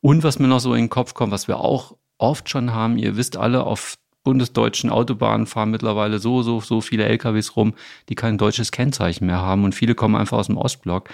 Und 0.00 0.22
was 0.22 0.38
mir 0.38 0.46
noch 0.46 0.60
so 0.60 0.74
in 0.74 0.84
den 0.84 0.90
Kopf 0.90 1.14
kommt, 1.14 1.32
was 1.32 1.48
wir 1.48 1.58
auch 1.58 1.96
oft 2.18 2.48
schon 2.48 2.72
haben, 2.72 2.98
ihr 2.98 3.16
wisst 3.16 3.36
alle, 3.36 3.64
auf 3.64 3.96
bundesdeutschen 4.22 4.90
Autobahnen 4.90 5.46
fahren 5.46 5.70
mittlerweile 5.70 6.18
so, 6.18 6.42
so, 6.42 6.60
so 6.60 6.80
viele 6.80 7.04
LKWs 7.04 7.56
rum, 7.56 7.74
die 8.08 8.14
kein 8.14 8.38
deutsches 8.38 8.70
Kennzeichen 8.70 9.26
mehr 9.26 9.40
haben 9.40 9.64
und 9.64 9.74
viele 9.74 9.94
kommen 9.94 10.14
einfach 10.14 10.38
aus 10.38 10.46
dem 10.46 10.58
Ostblock. 10.58 11.08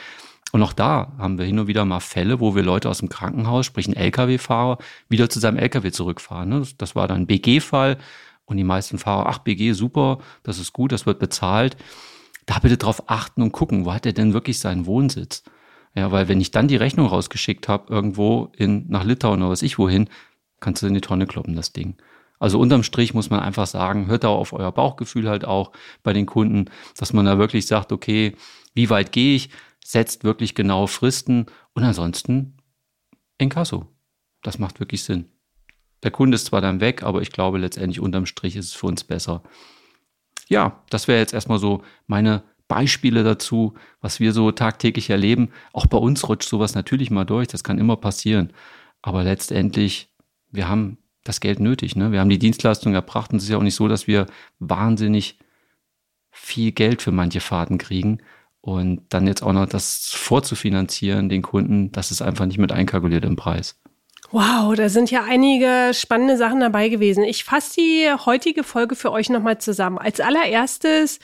Und 0.52 0.62
auch 0.62 0.72
da 0.72 1.12
haben 1.18 1.38
wir 1.38 1.44
hin 1.44 1.59
und 1.59 1.66
wieder 1.66 1.85
mal 1.85 2.00
Fälle, 2.00 2.40
wo 2.40 2.55
wir 2.55 2.62
Leute 2.62 2.88
aus 2.88 2.98
dem 2.98 3.09
Krankenhaus, 3.09 3.66
sprich 3.66 3.88
ein 3.88 3.96
LKW-Fahrer, 3.96 4.79
wieder 5.09 5.29
zu 5.29 5.40
seinem 5.40 5.57
LKW 5.57 5.90
zurückfahren. 5.90 6.48
Ne? 6.48 6.62
Das 6.79 6.94
war 6.94 7.09
dann 7.09 7.22
ein 7.22 7.26
BG-Fall 7.26 7.98
und 8.44 8.57
die 8.57 8.64
meisten 8.64 8.98
Fahrer, 8.98 9.26
ach, 9.29 9.38
BG, 9.38 9.72
super, 9.72 10.18
das 10.42 10.59
ist 10.59 10.72
gut, 10.72 10.92
das 10.92 11.07
wird 11.07 11.18
bezahlt 11.18 11.76
da 12.47 12.59
bitte 12.61 12.77
drauf 12.77 13.11
achten 13.11 13.43
und 13.43 13.53
gucken, 13.53 13.85
wo 13.85 13.93
hat 13.93 14.07
er 14.07 14.13
denn 14.13 14.33
wirklich 14.33 14.59
seinen 14.59 14.87
Wohnsitz? 14.87 15.43
Ja, 15.95 16.13
weil 16.13 16.29
wenn 16.29 16.41
ich 16.41 16.51
dann 16.51 16.69
die 16.69 16.77
Rechnung 16.77 17.07
rausgeschickt 17.07 17.69
habe, 17.69 17.93
irgendwo 17.93 18.53
in, 18.57 18.87
nach 18.89 19.05
Litauen 19.05 19.43
oder 19.43 19.51
was 19.51 19.63
ich 19.63 19.79
wohin, 19.79 20.09
kannst 20.61 20.83
du 20.83 20.87
in 20.87 20.95
die 20.95 21.01
Tonne 21.01 21.27
kloppen, 21.27 21.57
das 21.57 21.73
Ding. 21.73 21.97
Also 22.39 22.61
unterm 22.61 22.83
Strich 22.83 23.15
muss 23.15 23.31
man 23.31 23.41
einfach 23.41 23.67
sagen, 23.67 24.07
hört 24.07 24.25
da 24.25 24.29
auf 24.29 24.53
euer 24.53 24.73
Bauchgefühl 24.73 25.29
halt 25.29 25.45
auch 25.45 25.73
bei 26.03 26.13
den 26.13 26.27
Kunden, 26.27 26.67
dass 26.97 27.13
man 27.13 27.25
da 27.25 27.39
wirklich 27.39 27.67
sagt, 27.67 27.93
okay, 27.93 28.37
wie 28.75 28.91
weit 28.91 29.11
gehe 29.11 29.37
ich, 29.37 29.51
setzt 29.83 30.23
wirklich 30.25 30.55
genaue 30.55 30.89
Fristen 30.89 31.47
und 31.73 31.83
ansonsten 31.83 32.59
in 33.39 33.49
Kasso. 33.49 33.87
Das 34.43 34.59
macht 34.59 34.81
wirklich 34.81 35.03
Sinn. 35.03 35.31
Der 36.03 36.11
Kunde 36.11 36.35
ist 36.35 36.47
zwar 36.47 36.61
dann 36.61 36.81
weg, 36.81 37.03
aber 37.03 37.23
ich 37.23 37.33
glaube 37.33 37.59
letztendlich 37.59 38.01
unterm 38.01 38.27
Strich 38.27 38.57
ist 38.57 38.67
es 38.67 38.75
für 38.75 38.87
uns 38.87 39.03
besser, 39.03 39.43
ja, 40.49 40.83
das 40.91 41.09
wäre 41.09 41.19
jetzt 41.19 41.35
erstmal 41.35 41.59
so 41.59 41.83
meine 42.07 42.43
Beispiele 42.69 43.23
dazu, 43.25 43.75
was 44.01 44.21
wir 44.21 44.33
so 44.33 44.51
tagtäglich 44.51 45.11
erleben. 45.11 45.51
Auch 45.73 45.87
bei 45.87 45.99
uns 45.99 46.29
rutscht 46.29 46.49
sowas 46.49 46.75
natürlich 46.75 47.11
mal 47.11 47.25
durch, 47.25 47.49
das 47.49 47.65
kann 47.65 47.79
immer 47.79 47.97
passieren. 47.97 48.53
Aber 49.03 49.23
letztendlich, 49.23 50.11
wir 50.51 50.69
haben 50.69 50.99
das 51.25 51.41
Geld 51.41 51.61
nötig. 51.61 51.97
Ne? 51.97 52.13
Wir 52.13 52.21
haben 52.21 52.29
die 52.29 52.39
Dienstleistung 52.39 52.95
erbracht 52.95 53.33
und 53.33 53.39
es 53.39 53.45
ist 53.45 53.51
ja 53.51 53.59
auch 53.59 53.63
nicht 53.63 53.75
so, 53.75 53.89
dass 53.89 54.07
wir 54.07 54.27
wahnsinnig 54.59 55.39
viel 56.31 56.73
Geld 56.73 57.03
für 57.03 57.13
manche 57.13 57.41
Fahrten 57.41 57.79
kriegen. 57.79 58.19
Und 58.61 59.03
dann 59.11 59.29
jetzt 59.29 59.43
auch 59.43 59.53
noch 59.53 59.67
das 59.67 60.11
vorzufinanzieren, 60.13 61.29
den 61.29 61.43
Kunden, 61.43 61.93
das 61.93 62.11
ist 62.11 62.21
einfach 62.21 62.47
nicht 62.47 62.59
mit 62.59 62.73
einkalkuliert 62.73 63.25
im 63.25 63.37
Preis. 63.37 63.81
Wow, 64.33 64.75
da 64.75 64.89
sind 64.89 65.11
ja 65.11 65.25
einige 65.25 65.93
spannende 65.95 66.37
Sachen 66.37 66.61
dabei 66.61 66.89
gewesen. 66.89 67.23
Ich 67.23 67.45
fasse 67.45 67.75
die 67.81 68.11
heutige 68.27 68.65
Folge 68.65 68.97
für 68.97 69.12
euch 69.12 69.31
nochmal 69.31 69.59
zusammen. 69.59 69.99
Als 69.99 70.21
allererstes 70.21 71.21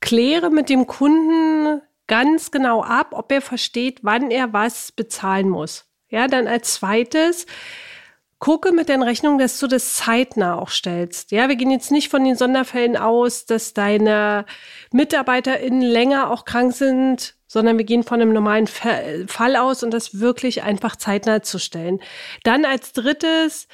kläre 0.00 0.50
mit 0.50 0.70
dem 0.70 0.86
Kunden 0.86 1.82
ganz 2.06 2.50
genau 2.50 2.82
ab, 2.82 3.08
ob 3.12 3.30
er 3.30 3.42
versteht, 3.42 4.00
wann 4.02 4.30
er 4.30 4.52
was 4.52 4.92
bezahlen 4.92 5.48
muss. 5.48 5.84
Ja, 6.08 6.28
dann 6.28 6.46
als 6.46 6.74
zweites 6.74 7.46
gucke 8.38 8.72
mit 8.72 8.88
den 8.88 9.02
Rechnungen, 9.02 9.38
dass 9.38 9.58
du 9.58 9.66
das 9.66 9.94
zeitnah 9.94 10.58
auch 10.58 10.68
stellst. 10.68 11.32
Ja, 11.32 11.48
wir 11.48 11.56
gehen 11.56 11.70
jetzt 11.70 11.90
nicht 11.90 12.10
von 12.10 12.24
den 12.24 12.36
Sonderfällen 12.36 12.96
aus, 12.96 13.46
dass 13.46 13.74
deine 13.74 14.44
MitarbeiterInnen 14.92 15.82
länger 15.82 16.30
auch 16.30 16.44
krank 16.44 16.74
sind, 16.74 17.35
sondern 17.46 17.78
wir 17.78 17.84
gehen 17.84 18.02
von 18.02 18.20
einem 18.20 18.32
normalen 18.32 18.66
Fall 18.66 19.56
aus 19.56 19.82
und 19.82 19.92
das 19.92 20.20
wirklich 20.20 20.62
einfach 20.62 20.96
zeitnah 20.96 21.42
zu 21.42 21.58
stellen. 21.58 22.00
Dann 22.42 22.64
als 22.64 22.92
drittes 22.92 23.68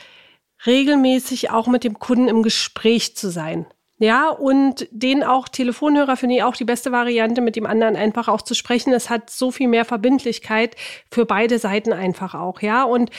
regelmäßig 0.66 1.50
auch 1.50 1.66
mit 1.66 1.84
dem 1.84 1.98
Kunden 1.98 2.28
im 2.28 2.42
Gespräch 2.42 3.16
zu 3.16 3.30
sein. 3.30 3.66
Ja, 3.98 4.30
und 4.30 4.88
den 4.90 5.22
auch 5.22 5.48
Telefonhörer 5.48 6.16
finde 6.16 6.34
ich 6.34 6.42
auch 6.42 6.56
die 6.56 6.64
beste 6.64 6.90
Variante, 6.90 7.40
mit 7.40 7.54
dem 7.54 7.66
anderen 7.66 7.94
einfach 7.94 8.26
auch 8.26 8.42
zu 8.42 8.54
sprechen. 8.54 8.92
Es 8.92 9.10
hat 9.10 9.30
so 9.30 9.52
viel 9.52 9.68
mehr 9.68 9.84
Verbindlichkeit 9.84 10.74
für 11.08 11.24
beide 11.24 11.60
Seiten 11.60 11.92
einfach 11.92 12.34
auch, 12.34 12.62
ja. 12.62 12.82
Und 12.82 13.10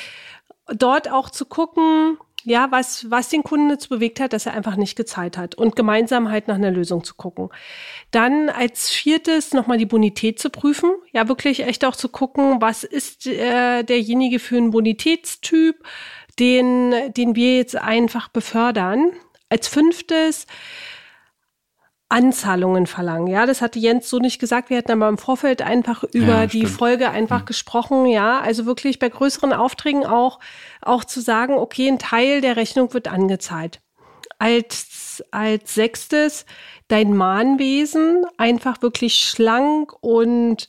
dort 0.68 1.10
auch 1.10 1.30
zu 1.30 1.46
gucken, 1.46 2.18
ja, 2.44 2.68
was, 2.72 3.10
was 3.10 3.30
den 3.30 3.44
Kunden 3.44 3.70
dazu 3.70 3.90
bewegt 3.90 4.20
hat, 4.20 4.34
dass 4.34 4.46
er 4.46 4.54
einfach 4.54 4.76
nicht 4.76 4.96
gezahlt 4.96 5.38
hat 5.38 5.56
und 5.56 5.76
gemeinsam 5.76 6.30
halt 6.30 6.48
nach 6.48 6.56
einer 6.56 6.72
Lösung 6.72 7.04
zu 7.04 7.16
gucken. 7.16 7.50
Dann 8.12 8.50
als 8.50 8.90
viertes 8.90 9.54
nochmal 9.54 9.78
die 9.78 9.86
Bonität 9.86 10.40
zu 10.40 10.50
prüfen. 10.50 10.92
Ja, 11.12 11.28
wirklich 11.28 11.62
echt 11.62 11.86
auch 11.86 11.96
zu 11.96 12.10
gucken, 12.10 12.62
was 12.62 12.84
ist 12.84 13.28
äh, 13.28 13.84
derjenige 13.84 14.40
für 14.40 14.58
ein 14.58 14.72
Bonitätstyp, 14.72 15.84
den, 16.40 17.14
den 17.14 17.36
wir 17.36 17.58
jetzt 17.58 17.76
einfach 17.76 18.28
befördern. 18.28 19.12
Als 19.50 19.68
fünftes 19.68 20.48
Anzahlungen 22.14 22.86
verlangen. 22.86 23.26
Ja, 23.26 23.48
das 23.48 23.60
hatte 23.60 23.80
Jens 23.80 24.08
so 24.08 24.20
nicht 24.20 24.38
gesagt. 24.38 24.70
Wir 24.70 24.78
hatten 24.78 24.92
aber 24.92 25.10
im 25.10 25.18
Vorfeld 25.18 25.64
einfach 25.64 26.04
über 26.04 26.42
ja, 26.42 26.46
die 26.46 26.68
Folge 26.68 27.10
einfach 27.10 27.42
mhm. 27.42 27.46
gesprochen. 27.46 28.06
Ja, 28.06 28.40
also 28.40 28.68
wirklich 28.68 29.00
bei 29.00 29.10
größeren 29.10 29.52
Aufträgen 29.52 30.06
auch, 30.06 30.40
auch 30.84 31.04
zu 31.06 31.22
sagen, 31.22 31.56
okay, 31.56 31.88
ein 31.88 31.98
Teil 31.98 32.42
der 32.42 32.56
Rechnung 32.56 32.94
wird 32.94 33.08
angezahlt. 33.08 33.82
Als, 34.38 35.24
als 35.32 35.74
sechstes 35.74 36.46
dein 36.88 37.16
Mahnwesen 37.16 38.26
einfach 38.38 38.84
wirklich 38.84 39.16
schlank 39.16 39.94
und 40.02 40.68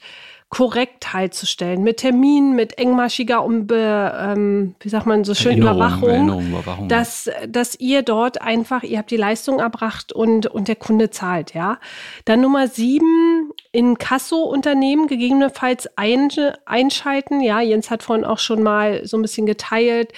korrekt 0.54 1.12
halt 1.12 1.34
zu 1.34 1.46
stellen, 1.46 1.82
mit 1.82 1.96
Terminen, 1.96 2.54
mit 2.54 2.78
engmaschiger 2.78 3.44
um, 3.44 3.66
ähm, 3.72 4.76
wie 4.78 4.88
sagt 4.88 5.04
man 5.04 5.24
so 5.24 5.34
schön 5.34 5.58
Überwachung, 5.58 6.48
Überwachung, 6.48 6.88
dass, 6.88 7.28
dass 7.48 7.74
ihr 7.80 8.02
dort 8.02 8.40
einfach, 8.40 8.84
ihr 8.84 8.98
habt 8.98 9.10
die 9.10 9.16
Leistung 9.16 9.58
erbracht 9.58 10.12
und, 10.12 10.46
und 10.46 10.68
der 10.68 10.76
Kunde 10.76 11.10
zahlt, 11.10 11.54
ja. 11.54 11.80
Dann 12.24 12.40
Nummer 12.40 12.68
sieben, 12.68 13.50
in 13.72 13.98
Kasso-Unternehmen 13.98 15.08
gegebenenfalls 15.08 15.88
ein, 15.96 16.28
einschalten. 16.66 17.40
Ja, 17.40 17.60
Jens 17.60 17.90
hat 17.90 18.04
vorhin 18.04 18.24
auch 18.24 18.38
schon 18.38 18.62
mal 18.62 19.04
so 19.04 19.18
ein 19.18 19.22
bisschen 19.22 19.46
geteilt, 19.46 20.12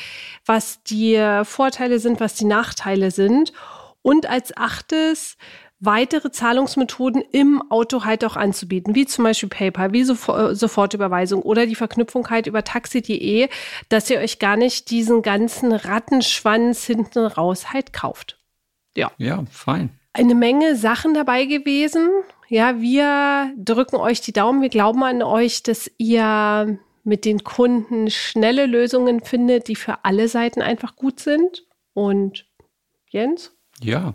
was 0.45 0.83
die 0.83 1.19
Vorteile 1.45 1.99
sind, 1.99 2.21
was 2.21 2.35
die 2.35 2.45
Nachteile 2.45 3.11
sind. 3.11 3.55
Und 4.03 4.29
als 4.29 4.55
achtes, 4.55 5.39
weitere 5.79 6.31
Zahlungsmethoden 6.31 7.23
im 7.33 7.63
Auto 7.71 8.05
halt 8.05 8.25
auch 8.25 8.37
anzubieten, 8.37 8.95
wie 8.95 9.07
zum 9.07 9.25
Beispiel 9.25 9.49
PayPal, 9.49 9.93
wie 9.93 10.05
Sofort 10.05 10.57
Sofortüberweisung 10.57 11.43
oder 11.43 11.67
die 11.67 11.75
Verknüpfung 11.75 12.31
halt 12.31 12.47
über 12.47 12.65
taxi.de, 12.65 13.49
dass 13.89 14.09
ihr 14.11 14.19
euch 14.19 14.39
gar 14.39 14.57
nicht 14.57 14.91
diesen 14.91 15.23
ganzen 15.23 15.73
Rattenschwanz 15.73 16.85
hinten 16.85 17.27
raus 17.27 17.73
halt 17.73 17.93
kauft. 17.93 18.39
Ja. 18.97 19.11
Ja, 19.19 19.45
fein. 19.51 19.91
Eine 20.15 20.35
Menge 20.35 20.77
Sachen 20.77 21.13
dabei 21.13 21.45
gewesen. 21.45 22.09
Ja, 22.49 22.81
wir 22.81 23.53
drücken 23.59 23.97
euch 23.97 24.23
die 24.23 24.33
Daumen. 24.33 24.63
Wir 24.63 24.71
glauben 24.71 25.03
an 25.03 25.23
euch, 25.23 25.63
dass 25.63 25.91
ihr 25.99 26.79
mit 27.05 27.25
den 27.25 27.45
Kunden 27.45 28.11
schnelle 28.11 28.67
Lösungen 28.67 29.21
findet, 29.21 29.69
die 29.69 29.77
für 29.77 30.05
alle 30.05 30.29
Seiten 30.29 30.63
einfach 30.63 30.97
gut 30.97 31.21
sind. 31.21 31.67
Und 31.93 32.47
Jens? 33.09 33.55
Ja, 33.81 34.15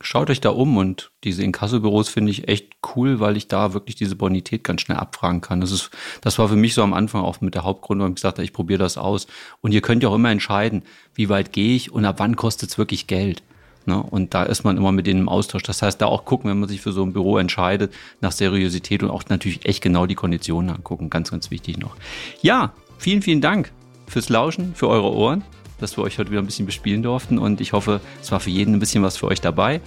schaut 0.00 0.30
euch 0.30 0.40
da 0.40 0.50
um 0.50 0.76
und 0.76 1.12
diese 1.24 1.42
Inkassobüros 1.42 2.08
finde 2.08 2.30
ich 2.30 2.48
echt 2.48 2.76
cool, 2.94 3.20
weil 3.20 3.36
ich 3.36 3.48
da 3.48 3.74
wirklich 3.74 3.96
diese 3.96 4.16
Bonität 4.16 4.64
ganz 4.64 4.82
schnell 4.82 4.98
abfragen 4.98 5.40
kann. 5.40 5.60
Das 5.60 5.70
ist, 5.70 5.90
das 6.20 6.38
war 6.38 6.48
für 6.48 6.56
mich 6.56 6.74
so 6.74 6.82
am 6.82 6.92
Anfang 6.92 7.22
auch 7.22 7.40
mit 7.40 7.54
der 7.54 7.64
Hauptgrund, 7.64 8.00
warum 8.00 8.12
ich 8.12 8.16
gesagt 8.16 8.38
habe, 8.38 8.44
ich 8.44 8.52
probiere 8.52 8.78
das 8.78 8.98
aus. 8.98 9.26
Und 9.60 9.72
ihr 9.72 9.80
könnt 9.80 10.02
ja 10.02 10.08
auch 10.08 10.14
immer 10.14 10.30
entscheiden, 10.30 10.82
wie 11.14 11.28
weit 11.28 11.52
gehe 11.52 11.74
ich 11.76 11.92
und 11.92 12.04
ab 12.04 12.16
wann 12.18 12.36
kostet 12.36 12.70
es 12.70 12.78
wirklich 12.78 13.06
Geld. 13.06 13.42
Ne? 13.86 14.02
Und 14.02 14.34
da 14.34 14.44
ist 14.44 14.64
man 14.64 14.76
immer 14.76 14.92
mit 14.92 15.06
denen 15.06 15.20
im 15.20 15.28
Austausch. 15.28 15.62
Das 15.62 15.82
heißt, 15.82 16.00
da 16.00 16.06
auch 16.06 16.24
gucken, 16.24 16.50
wenn 16.50 16.58
man 16.58 16.68
sich 16.68 16.80
für 16.80 16.92
so 16.92 17.02
ein 17.02 17.12
Büro 17.12 17.38
entscheidet, 17.38 17.92
nach 18.20 18.32
Seriosität 18.32 19.02
und 19.02 19.10
auch 19.10 19.24
natürlich 19.28 19.66
echt 19.66 19.82
genau 19.82 20.06
die 20.06 20.14
Konditionen 20.14 20.74
angucken. 20.74 21.10
Ganz, 21.10 21.30
ganz 21.30 21.50
wichtig 21.50 21.78
noch. 21.78 21.96
Ja, 22.42 22.72
vielen, 22.98 23.22
vielen 23.22 23.40
Dank 23.40 23.72
fürs 24.06 24.28
Lauschen, 24.28 24.74
für 24.74 24.88
eure 24.88 25.12
Ohren 25.12 25.44
dass 25.84 25.96
wir 25.96 26.02
euch 26.02 26.18
heute 26.18 26.30
wieder 26.30 26.42
ein 26.42 26.46
bisschen 26.46 26.66
bespielen 26.66 27.02
durften. 27.02 27.38
Und 27.38 27.60
ich 27.60 27.72
hoffe, 27.72 28.00
es 28.20 28.32
war 28.32 28.40
für 28.40 28.50
jeden 28.50 28.74
ein 28.74 28.80
bisschen 28.80 29.02
was 29.02 29.18
für 29.18 29.26
euch 29.26 29.40
dabei. 29.40 29.80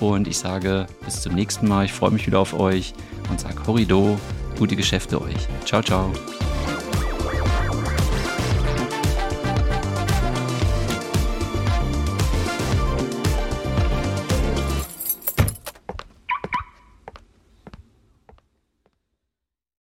Und 0.00 0.26
ich 0.26 0.36
sage 0.36 0.86
bis 1.04 1.22
zum 1.22 1.34
nächsten 1.34 1.68
Mal. 1.68 1.84
Ich 1.84 1.92
freue 1.92 2.10
mich 2.10 2.26
wieder 2.26 2.40
auf 2.40 2.58
euch 2.58 2.92
und 3.30 3.40
sage 3.40 3.56
Horrido, 3.66 4.18
gute 4.58 4.76
Geschäfte 4.76 5.20
euch. 5.22 5.48
Ciao, 5.64 5.82
ciao. 5.82 6.12